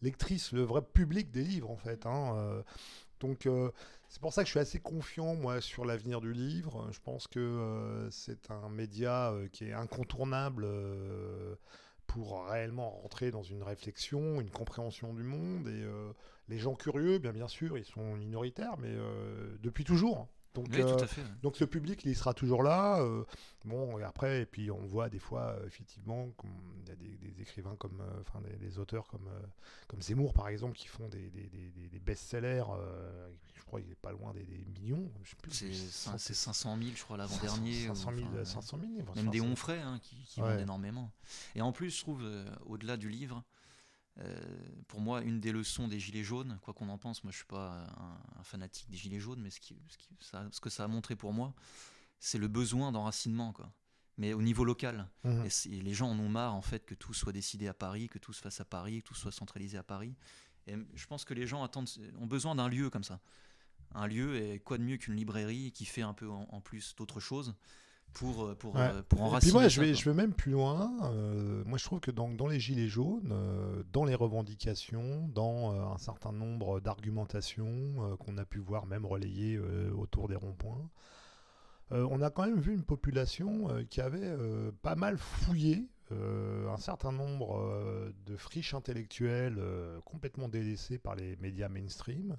[0.00, 2.06] lectrice, le vrai public des livres, en fait.
[2.06, 2.62] hein, euh.
[3.20, 3.70] donc, euh,
[4.10, 6.88] c'est pour ça que je suis assez confiant, moi, sur l'avenir du livre.
[6.90, 11.54] Je pense que euh, c'est un média euh, qui est incontournable euh,
[12.08, 15.68] pour réellement rentrer dans une réflexion, une compréhension du monde.
[15.68, 15.84] Et
[16.48, 18.92] les gens curieux, bien, bien sûr, ils sont minoritaires, mais
[19.62, 20.26] depuis toujours.
[20.54, 21.20] Donc, Oui, euh, fait.
[21.22, 21.28] ouais.
[21.42, 23.00] donc ce public, il sera toujours là.
[23.00, 23.24] euh,
[23.64, 26.28] bon, et après, et puis on voit des fois, euh, effectivement,
[26.82, 29.28] il y a des, des écrivains comme, enfin des, des auteurs comme,
[29.86, 32.64] comme Zemmour, par exemple, qui font des, des, best-sellers.
[33.54, 34.44] je crois qu'il est pas loin des,
[34.80, 35.08] millions.
[35.50, 37.86] C'est cent- cin- c'est 500 000, je crois, l'avant-dernier.
[37.86, 38.44] 500 ou- 000, enfin, ouais.
[38.44, 40.48] 500 000 enfin, Même des Onfray hein, qui, qui Ouais.
[40.50, 41.12] vendent énormément.
[41.54, 42.24] Et en plus, je trouve,
[42.66, 43.44] au-delà du livre,
[44.88, 47.46] pour moi, une des leçons des Gilets jaunes, quoi qu'on en pense, moi je suis
[47.46, 50.70] pas un, un fanatique des Gilets jaunes, mais ce, qui, ce, qui- ça- ce que
[50.70, 51.54] ça a montré pour moi,
[52.18, 53.72] c'est le besoin d'enracinement, quoi.
[54.18, 55.08] Mais au niveau local.
[55.24, 55.46] Mhm.
[55.46, 58.18] Et, les gens en ont marre, en fait, que tout soit décidé à Paris, que
[58.18, 60.14] tout se fasse à Paris, que tout soit centralisé à Paris.
[60.66, 63.20] Et je pense que les gens attendent, ont besoin d'un lieu comme ça.
[63.94, 66.94] Un lieu, et quoi de mieux qu'une librairie qui fait un peu en, en plus
[66.96, 67.54] d'autres choses?
[68.14, 68.80] Pour, euh, pour, Ouais.
[68.82, 70.92] euh, pour Et enraciner puis moi, je vais, je vais même plus loin.
[71.12, 75.72] euh, moi, je trouve que dans, dans les Gilets jaunes, euh, dans les revendications, dans
[75.74, 80.88] euh, un certain nombre d'argumentations qu'on a pu voir même relayées autour des ronds-points,
[81.92, 84.36] on a quand même vu une population qui avait
[84.82, 89.60] pas mal fouillé un certain nombre de friches intellectuelles
[90.04, 92.36] complètement délaissées par les médias mainstream.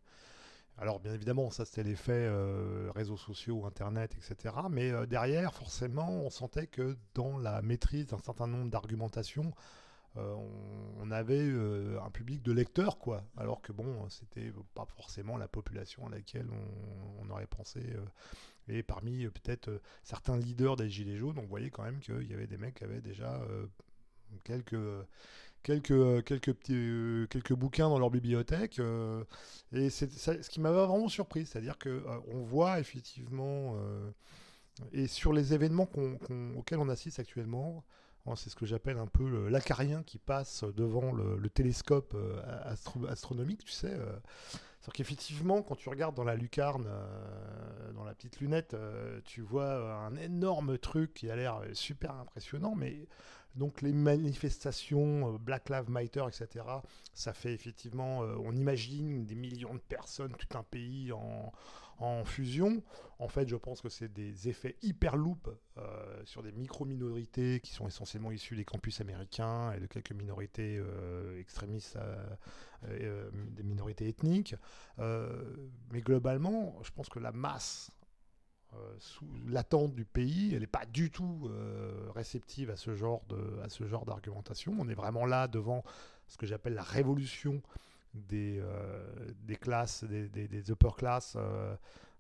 [0.82, 4.56] Alors bien évidemment, ça c'était l'effet euh, réseaux sociaux, internet, etc.
[4.72, 9.54] Mais euh, derrière, forcément, on sentait que dans la maîtrise d'un certain nombre d'argumentations,
[10.18, 10.36] euh,
[11.00, 11.52] on, avait
[12.04, 13.24] un public de lecteurs, quoi.
[13.38, 16.48] Alors que bon, c'était pas forcément la population à laquelle
[17.22, 17.82] on, aurait pensé.
[18.68, 19.70] et parmi peut-être
[20.04, 22.86] certains leaders des Gilets jaunes, on voyait quand même qu'il y avait des mecs qui
[22.86, 23.40] avaient déjà
[24.44, 24.76] quelques
[25.64, 28.80] quelques, euh, quelques, petits, euh, quelques bouquins dans leur bibliothèque.
[28.80, 29.24] euh,
[29.74, 33.76] et c'est ce qui m'avait vraiment surpris, c'est-à-dire euh, on voit effectivement,
[34.94, 37.84] et sur les événements qu'on- qu'on- auxquels on assiste actuellement,
[38.26, 42.16] hein, c'est ce que j'appelle un peu l'acarien qui passe devant le, le télescope
[42.66, 43.90] astro- astronomique, tu sais.
[43.90, 46.88] c'est-à-dire qu'effectivement, quand tu regardes dans la lucarne,
[47.94, 48.76] dans la petite lunette,
[49.26, 53.08] tu vois un énorme truc qui a l'air super impressionnant, mais
[53.56, 56.66] donc les manifestations, euh, Black Lives Matter, etc.,
[57.14, 61.52] ça fait effectivement, euh, on imagine des millions de personnes, tout un pays en,
[62.26, 62.82] fusion.
[63.20, 67.74] En fait, je pense que c'est des effets hyper loop euh, sur des micro-minorités qui
[67.74, 72.00] sont essentiellement issues des campus américains et de quelques minorités euh, extrémistes,
[72.88, 74.56] des minorités ethniques.
[74.98, 77.92] Mais globalement, je pense que la masse
[79.00, 83.24] sous l'attente du pays, elle n'est pas du tout euh, réceptive à ce genre
[84.06, 84.74] d'argumentation.
[84.80, 85.84] On est vraiment là devant
[86.28, 87.62] ce que j'appelle la révolution
[88.14, 89.04] des, euh,
[89.60, 91.76] classes, des, upper classes, euh,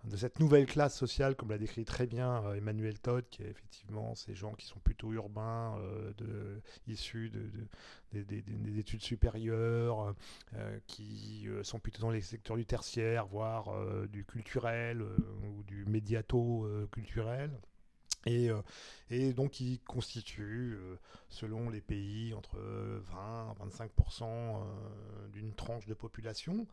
[0.05, 3.49] de cette nouvelle classe sociale, comme l'a décrit très bien euh, Emmanuel Todd, qui est
[3.49, 7.67] effectivement ces gens qui sont plutôt urbains, euh, issus de, de-
[8.13, 10.15] des, des- des- des études supérieures,
[10.55, 13.69] euh, qui sont plutôt dans les secteurs du tertiaire, voire
[14.07, 17.51] du culturel ou du médiato-culturel.
[18.27, 18.51] Et,
[19.33, 20.95] donc, qui constitue, euh,
[21.29, 26.67] selon les pays, entre 20 et 25% euh, d'une tranche de population,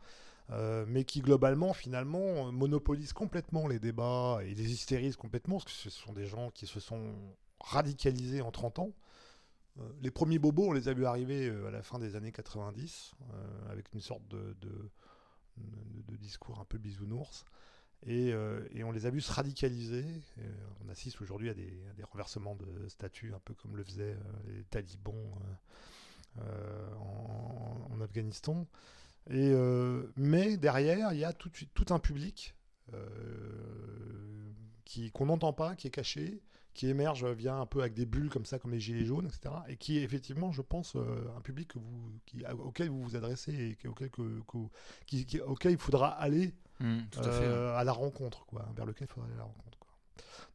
[0.51, 5.71] euh, mais qui globalement, finalement, monopolise complètement les débats et les hystérise complètement, parce que
[5.71, 7.13] ce sont des gens qui se sont
[7.59, 8.93] radicalisés en 30 ans.
[9.79, 12.31] Euh, les premiers bobos, on les a vus arriver euh, à la fin des années
[12.31, 14.55] 90, euh, avec une sorte de,
[16.17, 17.45] discours un peu bisounours.
[18.05, 18.33] Et,
[18.83, 20.05] on les a vus se radicaliser.
[20.85, 25.15] On assiste aujourd'hui à des, renversements de statut, un peu comme le faisaient les talibans
[26.37, 28.67] en Afghanistan.
[29.29, 32.55] Et, euh, mais derrière, il y a tout, tout un public
[32.93, 34.51] euh,
[34.85, 36.41] qui qu'on n'entend pas, qui est caché,
[36.73, 39.53] qui émerge via un peu avec des bulles comme ça, comme les gilets jaunes, etc.
[39.67, 43.15] Et qui est effectivement, je pense, euh, un public que vous, qui, auquel vous vous
[43.15, 44.57] adressez et auquel, que- que-
[45.05, 47.45] qui- qui- auquel il faudra aller Mm, tout à fait.
[47.45, 49.78] à la rencontre, quoi, vers lequel il faudrait aller à la rencontre.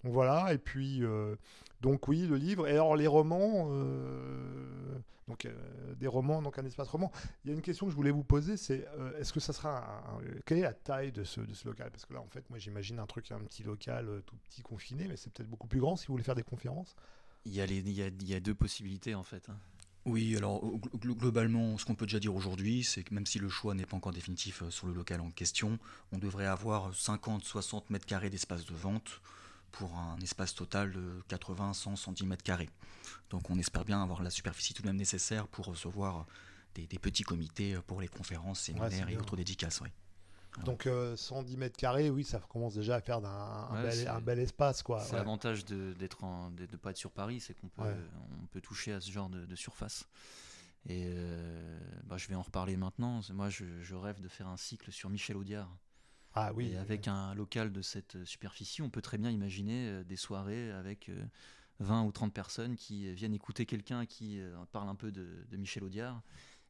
[0.02, 1.36] Donc voilà, et puis, euh,
[1.80, 2.66] donc oui, le livre.
[2.68, 4.98] Et alors les romans, euh,
[5.28, 5.54] donc euh,
[5.96, 7.10] des romans, donc un espace roman.
[7.44, 9.52] Il y a une question que je voulais vous poser, c'est euh, est-ce que ça
[9.52, 11.90] sera, un- un- quelle est la taille de ce, de ce local?
[11.90, 14.62] Parce que là, en fait, moi, j'imagine un truc, un petit local, euh, tout petit,
[14.62, 16.94] confiné, mais c'est peut-être beaucoup plus grand si vous voulez faire des conférences.
[17.46, 19.48] Il y, a les- il, y a, il y a deux possibilités en fait.
[19.48, 19.56] hein.
[20.06, 23.38] Oui, alors gl- gl- globalement, ce qu'on peut déjà dire aujourd'hui, c'est que même si
[23.38, 25.78] le choix n'est pas encore définitif sur le local en question,
[26.12, 29.22] on devrait avoir 50-60 mètres carrés d'espace de vente
[29.78, 32.70] pour un espace total de 80, 100, 110 mètres carrés.
[33.30, 36.26] Donc on espère bien avoir la superficie tout de même nécessaire pour recevoir
[36.74, 39.20] des, des petits comités pour les conférences, séminaires et bien.
[39.20, 39.80] autres dédicaces.
[39.80, 39.88] oui.
[40.58, 40.62] Ouais.
[40.64, 43.92] Donc euh, 110 mètres carrés, oui, ça commence déjà à faire d'un, un, Ouais, bel,
[43.92, 45.00] c'est- un bel espace, quoi.
[45.00, 45.18] C'est Ouais.
[45.18, 47.96] l'avantage de d'être en- de ne pas être sur Paris, c'est qu'on peut, Ouais.
[48.42, 50.06] on peut toucher à ce genre de, de surface.
[50.86, 53.20] Et euh, bah, je vais en reparler maintenant.
[53.32, 55.74] Moi, je, je rêve de faire un cycle sur Michel Audiard.
[56.34, 56.72] Ah oui.
[56.72, 60.70] Et avec un local de cette superficie, on peut très bien imaginer euh, des soirées
[60.72, 61.24] avec euh,
[61.80, 65.26] 20 ou 30 personnes qui euh, viennent écouter quelqu'un qui euh, parle un peu de,
[65.50, 66.22] de Michel Audiard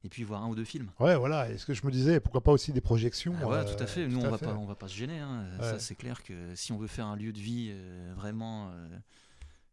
[0.03, 0.91] et puis voir un ou deux films.
[1.01, 1.51] Ouais, voilà.
[1.51, 3.83] Et ce que je me disais, pourquoi pas aussi des projections Ah ouais, euh, tout
[3.83, 4.07] à fait.
[4.07, 4.45] Nous, on va fait.
[4.45, 5.19] pas, on va pas se gêner.
[5.19, 5.47] hein.
[5.59, 5.65] Ouais.
[5.65, 8.99] Ça, c'est clair que si on veut faire un lieu de vie euh, vraiment euh,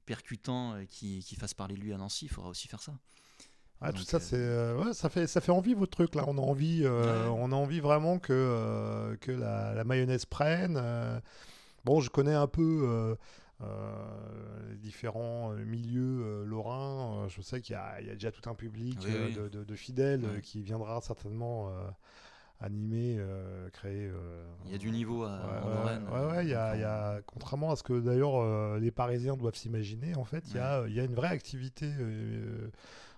[0.05, 2.93] percutant euh, qui, qui fasse parler de lui à Nancy, il faudra aussi faire ça.
[3.83, 6.23] Ah, tout ça, euh, c'est, euh, ouais, ça fait, ça fait envie votre truc là.
[6.27, 7.35] On a envie, euh, Ouais.
[7.39, 10.77] on a envie vraiment que euh, que la, la mayonnaise prenne.
[10.81, 11.19] euh.
[11.85, 13.15] bon, je connais un peu
[14.69, 17.27] les différents milieux lorrains.
[17.29, 19.33] Je sais qu'il y a, il y a déjà tout un public Oui, oui.
[19.33, 20.41] De, de- de fidèles Ouais.
[20.41, 21.71] qui viendra certainement
[22.59, 24.07] animer, euh, créer.
[24.07, 26.03] euh, Il y a du niveau à, Ouais, en ouais, Lorraine.
[26.11, 28.77] ouais, ouais, il y a, Donc, il y a- contrairement à ce que d'ailleurs euh,
[28.79, 31.87] les Parisiens doivent s'imaginer, en fait, il y, a, il y a une vraie activité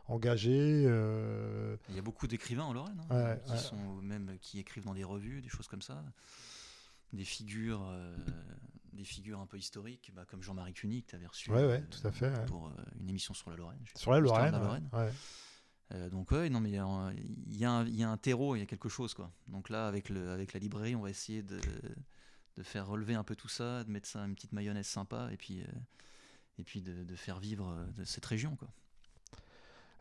[0.08, 0.84] engagée.
[0.86, 3.58] euh, Il y a beaucoup d'écrivains en Lorraine hein, Ouais, qui ouais.
[3.58, 6.04] sont même qui écrivent dans des revues, des choses comme ça,
[7.14, 8.16] des figures, euh,
[8.94, 11.80] des figures un peu historiques, bah, comme Jean-Marie Cuny que tu avais reçu Ouais, euh,
[11.90, 13.80] tout à fait, pour une émission sur la Lorraine.
[13.96, 14.52] sur la Lorraine.
[14.52, 14.90] la Lorraine.
[15.92, 18.60] Euh, donc ouais, non mais il y, a un- il y a un terreau, il
[18.60, 19.32] y a quelque chose quoi.
[19.48, 21.60] Donc là avec le avec la librairie, on va essayer de,
[22.58, 25.38] de faire relever un peu tout ça, de mettre ça une petite mayonnaise sympa et
[25.38, 25.66] puis euh,
[26.58, 28.70] et puis de, de faire vivre de cette région quoi.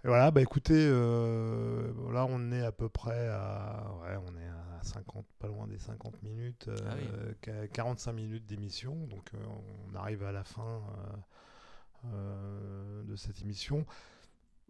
[0.05, 4.49] Et voilà, bah écoutez, euh, là on est à peu près à, ouais, on est
[4.49, 7.35] à 50, pas loin des 50 minutes, euh, Ah oui.
[7.41, 9.39] qu- 45 minutes d'émission, donc euh,
[9.91, 10.83] on arrive à la fin
[12.07, 13.87] euh, de cette émission.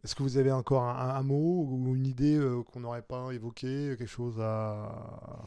[0.05, 2.39] Est-ce que vous avez encore un, un mot ou une idée
[2.73, 5.45] qu'on n'aurait pas évoqué, quelque chose à...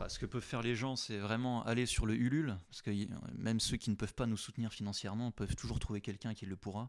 [0.00, 2.90] Bah, ce que peuvent faire les gens, c'est vraiment aller sur le Ulule, parce que
[3.36, 6.56] même ceux qui ne peuvent pas nous soutenir financièrement peuvent toujours trouver quelqu'un qui le
[6.56, 6.88] pourra.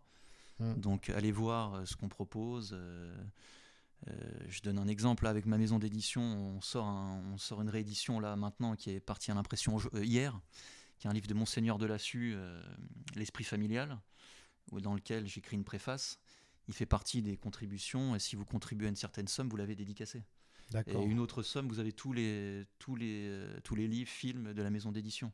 [0.59, 0.73] Mm.
[0.75, 2.71] Donc allez voir euh, ce qu'on propose.
[2.73, 3.15] euh,
[4.07, 4.13] euh,
[4.47, 6.21] je donne un exemple là, avec ma maison d'édition.
[6.21, 10.05] On sort, un- on sort une réédition là maintenant qui est partie à l'impression euh,
[10.05, 10.39] hier,
[10.97, 12.61] qui est un livre de Monseigneur de Lassus, euh,
[13.15, 13.97] L'esprit familial,
[14.71, 16.19] dans lequel j'écris une préface.
[16.67, 19.75] Il fait partie des contributions et si vous contribuez à une certaine somme, vous l'avez
[19.75, 20.23] dédicacé.
[20.87, 24.61] Et une autre somme, vous avez tous les, tous les, tous les livres, films de
[24.61, 25.31] la maison d'édition.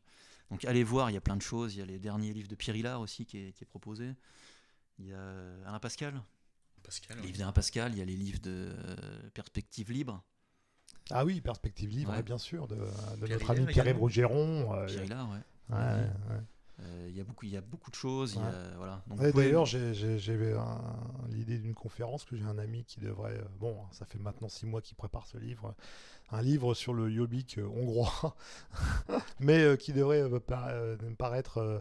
[0.50, 1.76] Donc allez voir, il y a plein de choses.
[1.76, 4.14] Il y a les derniers livres de Pierre Hillard aussi qui est, qui est proposé.
[5.00, 5.20] Il y a
[5.68, 6.22] Alain Pascal,
[6.84, 7.18] Pascal.
[7.18, 7.92] les livres d'Alain Pascal.
[7.94, 10.24] Il y a les livres de euh, Perspective Libre.
[11.12, 12.24] Ah oui, perspective libre, Ouais.
[12.24, 14.00] bien sûr, de, notre ami Pierre-Yves également.
[14.00, 14.74] Rougeron.
[14.74, 15.38] euh, Pierre Hillard, ouais.
[15.70, 16.42] ouais, ouais, ouais.
[16.82, 18.34] Euh, il y a beaucoup, il y a beaucoup de choses.
[18.38, 19.04] il voilà.
[19.12, 20.82] Ouais, pouvez- D'ailleurs, j'ai- un-
[21.30, 23.38] l'idée d'une conférence que j'ai un ami qui devrait.
[23.38, 25.76] euh, Bon, ça fait maintenant six mois qu'il prépare ce livre.
[26.32, 28.36] Un livre sur le Yobik hongrois,
[29.40, 31.80] mais euh, qui devrait euh, par- euh, paraître euh,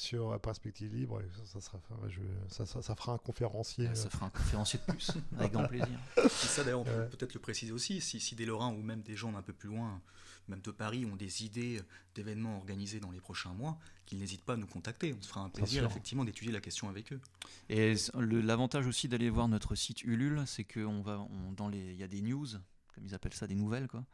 [0.00, 1.20] sur euh, Perspective Libre.
[1.20, 3.86] et Ça, ça, sera, je- ça, ça- ça fera un conférencier.
[3.88, 5.88] Ah, euh, ça fera un conférencier de plus, avec grand plaisir.
[6.16, 7.08] Et ça d'ailleurs, on peut Ouais.
[7.08, 9.68] peut-être le préciser aussi, si, si des Lorrains ou même des gens d'un peu plus
[9.68, 10.00] loin,
[10.48, 11.80] même de Paris, ont des idées
[12.14, 15.14] d'événements organisés dans les prochains mois, qu'ils n'hésitent pas à nous contacter.
[15.16, 17.20] On se fera un plaisir effectivement d'étudier la question avec eux.
[17.68, 21.96] Et l'avantage aussi d'aller voir notre site Ulule, c'est qu'on va, on- dans les, il
[21.98, 22.46] y a des news,
[22.94, 24.04] comme ils appellent ça, des nouvelles, quoi.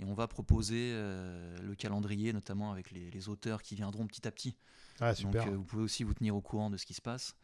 [0.00, 4.26] Et on va proposer euh, le calendrier, notamment avec les, les auteurs qui viendront petit
[4.26, 4.56] à petit.
[5.00, 5.46] Ah, Donc super.
[5.48, 7.34] euh, vous pouvez aussi vous tenir au courant de ce qui se passe.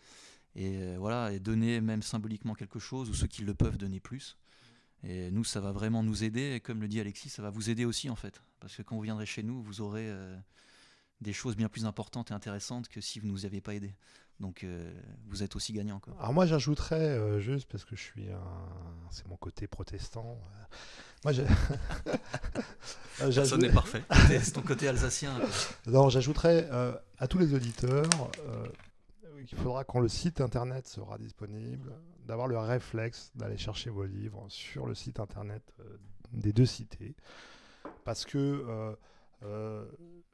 [0.54, 4.00] Et euh, voilà, et donner même symboliquement quelque chose, ou ceux qui le peuvent donner
[4.00, 4.36] plus.
[5.02, 6.54] Et nous, ça va vraiment nous aider.
[6.54, 8.42] Et comme le dit Alexis, ça va vous aider aussi, en fait.
[8.60, 10.36] Parce que quand vous viendrez chez nous, vous aurez euh,
[11.20, 13.94] des choses bien plus importantes et intéressantes que si vous ne nous aviez pas aidés.
[14.40, 14.92] Donc euh,
[15.26, 15.98] vous êtes aussi gagnant.
[15.98, 16.14] Quoi.
[16.18, 20.38] Alors moi j'ajouterais euh, juste parce que je suis un, c'est mon côté protestant.
[21.24, 21.44] Moi j'ai-
[23.22, 24.02] Euh, Personne n'est parfait.
[24.42, 25.32] C'est ton côté alsacien.
[25.86, 28.04] Non, j'ajouterais euh, à tous les auditeurs
[28.46, 28.66] euh,
[29.46, 31.92] qu'il faudra quand le site internet sera disponible
[32.26, 35.96] d'avoir le réflexe d'aller chercher vos livres sur le site internet euh,
[36.32, 37.16] des deux cités
[38.04, 38.94] parce que euh,
[39.44, 39.86] euh,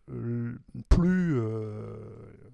[0.09, 0.59] le-
[0.89, 1.95] plus euh,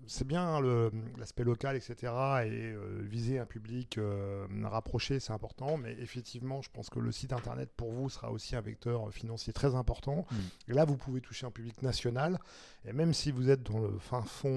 [0.09, 5.77] c'est bien le- l'aspect local etc et euh, viser un public euh, rapproché c'est important
[5.77, 9.53] mais effectivement je pense que le site internet pour vous sera aussi un vecteur financier
[9.53, 10.27] très important.
[10.69, 12.39] Et là vous pouvez toucher un public national
[12.87, 14.49] et même si vous êtes dans le fin fond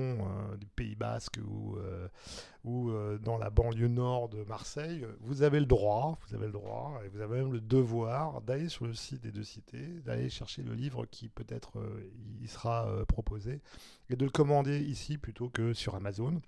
[0.51, 2.07] euh, du Pays Basque ou, euh,
[2.63, 6.51] ou euh, dans la banlieue nord de Marseille, vous avez le droit, vous avez le
[6.51, 10.29] droit, et vous avez même le devoir d'aller sur le site des deux cités, d'aller
[10.29, 12.09] chercher le livre qui peut-être euh,
[12.41, 13.61] y sera euh, proposé,
[14.09, 16.41] et de le commander ici plutôt que sur Amazon.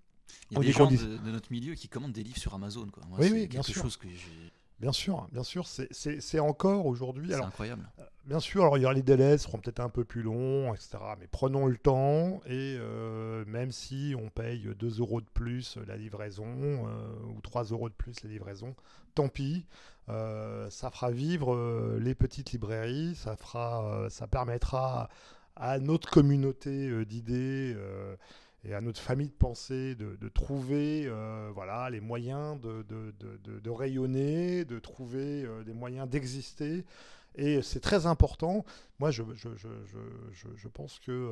[0.51, 2.37] Il y On a des gens dit- de, de notre milieu qui commandent des livres
[2.37, 2.87] sur Amazon.
[2.87, 3.03] Quoi.
[3.09, 3.81] Moi, Oui, c'est oui, bien quelque sûr.
[3.83, 4.51] chose que j'ai.
[4.79, 7.29] Bien sûr, bien sûr, c'est- encore aujourd'hui.
[7.31, 7.87] C'est incroyable.
[8.25, 10.97] Bien sûr, alors il y aura les délais seront peut-être un peu plus longs, etc.
[11.19, 15.97] Mais prenons le temps et euh, même si on paye 2 euros de plus la
[15.97, 18.75] livraison euh, ou 3 euros de plus la livraison,
[19.15, 19.65] tant pis.
[20.07, 25.09] ça fera vivre les petites librairies, ça, fera, ça permettra
[25.55, 27.75] à notre communauté d'idées
[28.63, 31.09] et à notre famille de pensée de, trouver
[31.53, 36.85] voilà, les moyens de, rayonner, de trouver des moyens d'exister.
[37.35, 38.63] Et c'est très important.
[38.99, 39.21] Moi, je,
[40.73, 41.29] pense que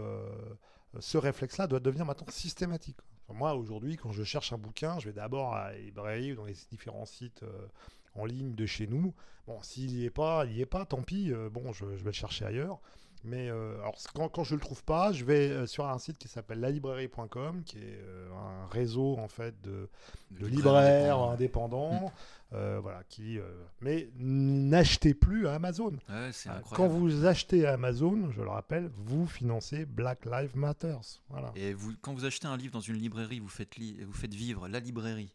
[0.99, 2.97] ce réflexe-là doit devenir maintenant systématique.
[3.33, 6.55] Moi, aujourd'hui, quand je cherche un bouquin, je vais d'abord à librairie ou dans les
[6.69, 7.67] différents sites euh,
[8.15, 9.13] en ligne de chez nous.
[9.47, 11.31] Bon, s'il n'y est pas, n'y est pas, tant pis.
[11.31, 12.81] Euh, bon, je, vais le chercher ailleurs.
[13.23, 16.17] Mais euh, alors, quand, quand, je ne le trouve pas, je vais sur un site
[16.17, 17.99] qui s'appelle lalibrairie.com, qui est
[18.33, 19.89] un réseau en fait de,
[20.31, 22.11] de libraires indépendants.
[22.53, 23.49] Euh, voilà, qui, euh,
[23.79, 25.93] mais n'achetez plus à Amazon.
[26.09, 26.33] Euh,
[26.71, 30.97] quand vous achetez à Amazon, je le rappelle, vous financez Black Lives Matter.
[31.29, 31.53] Voilà.
[31.55, 34.67] Et vous, quand vous achetez un livre dans une librairie, vous faites, vous faites vivre
[34.67, 35.33] la librairie,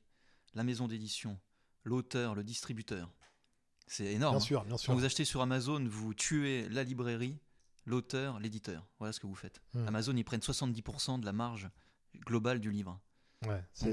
[0.54, 1.38] la maison d'édition,
[1.84, 3.10] l'auteur, le distributeur.
[3.86, 4.36] C'est énorme.
[4.36, 4.92] Bien sûr, bien sûr.
[4.92, 7.38] Quand vous achetez sur Amazon, vous tuez la librairie,
[7.86, 8.86] l'auteur, l'éditeur.
[8.98, 9.62] Voilà ce que vous faites.
[9.74, 9.88] Hmm.
[9.88, 11.70] Amazon, ils prennent 70% de la marge
[12.26, 13.00] globale du livre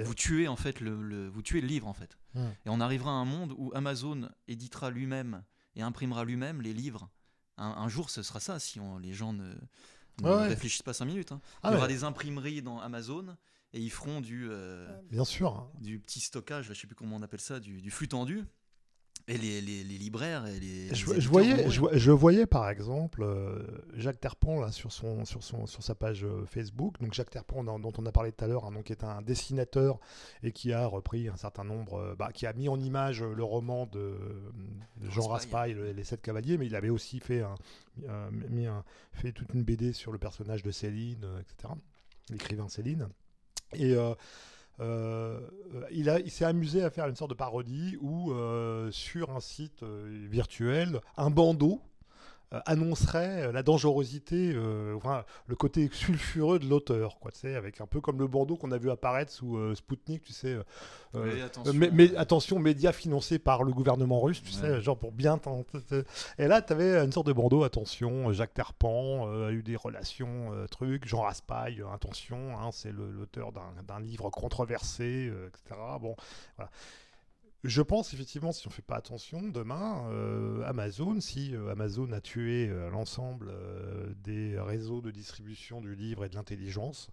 [0.04, 2.18] vous tuez en fait le, vous tuez le livre en fait.
[2.36, 5.44] Et on arrivera à un monde où Amazon éditera lui-même
[5.76, 7.10] et imprimera lui-même les livres.
[7.58, 9.54] Un, jour, ce sera ça si les gens ne,
[10.24, 11.32] réfléchissent pas cinq minutes.
[11.32, 11.42] Hein.
[11.62, 13.38] Ah Il y aura des imprimeries dans Amazon
[13.74, 17.22] et ils feront du euh, bien sûr du petit stockage, je sais plus comment on
[17.22, 18.44] appelle ça, du flux tendu.
[19.30, 20.94] Et les, les, libraires et les.
[20.94, 23.64] Je, voyais, je, voyais par exemple euh,
[23.96, 27.00] Jacques Terpon là, sur, son, sur, son, sur sa page euh, Facebook.
[27.00, 29.98] Donc Jacques Terpon, dont on a parlé tout à l'heure, hein, qui est un dessinateur
[30.44, 32.00] et qui a repris un certain nombre.
[32.00, 34.14] Euh, bah, qui a mis en image le roman de,
[35.04, 37.56] Jean Raspail, Les Sept Cavaliers, mais il avait aussi fait, un,
[38.50, 41.74] mis un, fait toute une BD sur le personnage de Céline, etc.
[42.30, 43.08] L'écrivain Céline.
[43.74, 43.96] Et.
[43.96, 44.16] Euh,
[44.80, 49.84] il, il s'est amusé à faire une sorte de parodie où, euh, sur un site
[49.84, 51.93] euh, virtuel, un bandeau euh,
[52.66, 57.82] annoncerait euh, la dangerosité, euh, enfin, le côté sulfureux de l'auteur, quoi, tu sais, avec
[57.82, 60.58] un peu comme le bandeau qu'on a vu apparaître sous Sputnik, tu sais.
[61.14, 61.74] attention.
[61.74, 65.40] Mais, attention, médias financés par le gouvernement russe, tu sais, genre pour bien
[66.38, 70.52] Et là, tu avais une sorte de bandeau, attention, Jacques Terpan a eu des relations,
[70.70, 75.80] trucs, Jean Raspail, attention, hein, c'est l'auteur d'un livre controversé, etc.
[76.00, 76.16] Bon,
[76.58, 76.72] voilà.
[77.64, 82.12] Je pense effectivement, si on ne fait pas attention, demain, euh, Amazon, si euh, Amazon
[82.12, 83.54] a tué euh, l'ensemble
[84.22, 87.10] des réseaux de distribution du livre et de l'intelligence,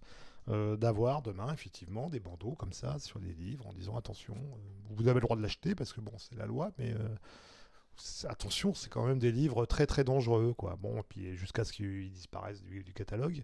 [0.47, 4.35] d'avoir demain effectivement des bandeaux comme ça sur des livres en disant attention,
[4.89, 6.93] vous avez le droit de l'acheter parce que bon, c'est la loi, mais
[8.27, 10.77] attention, c'est quand même des livres très très dangereux, quoi.
[10.77, 13.43] Bon, puis jusqu'à ce qu'ils disparaissent du, du, catalogue.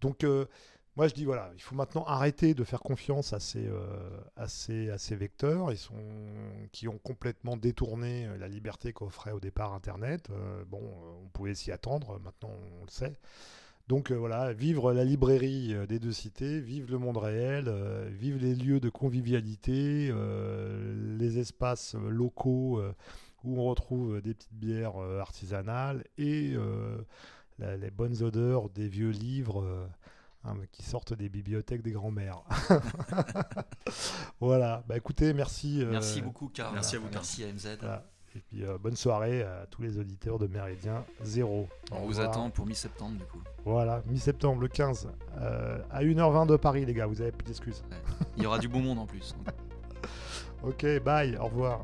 [0.00, 0.24] Donc
[0.96, 5.72] moi, je dis voilà, il faut maintenant arrêter de faire confiance à ces, euh, vecteurs
[6.70, 10.28] qui ont complètement détourné euh, la liberté qu'offrait au départ Internet.
[10.30, 10.80] Euh, bon,
[11.24, 13.18] on pouvait s'y attendre, maintenant on le sait.
[13.88, 17.70] Donc voilà, vivre la librairie des deux cités, vivre le monde réel,
[18.08, 20.10] vivre les lieux de convivialité,
[21.18, 22.80] les espaces locaux
[23.42, 26.54] où on retrouve des petites bières artisanales et
[27.58, 29.86] les bonnes odeurs des vieux livres
[30.46, 32.42] Hein, qui sortent des bibliothèques des grands-mères.
[34.40, 34.84] voilà.
[34.86, 35.82] Bah écoutez, merci.
[35.82, 36.74] Euh, merci beaucoup, Karl.
[36.74, 37.08] Merci à vous.
[37.10, 37.78] Merci à MZ.
[38.36, 41.68] Et puis euh, bonne soirée à tous les auditeurs de Méridien Zéro.
[41.92, 43.40] On vous attend pour mi-septembre du coup.
[43.64, 47.82] Voilà, mi-septembre, le 15, euh, à 1h20 de Paris, les gars, vous avez plus d'excuses.
[48.36, 49.34] Il y aura du bon monde en plus.
[50.62, 51.82] ok, bye, au revoir.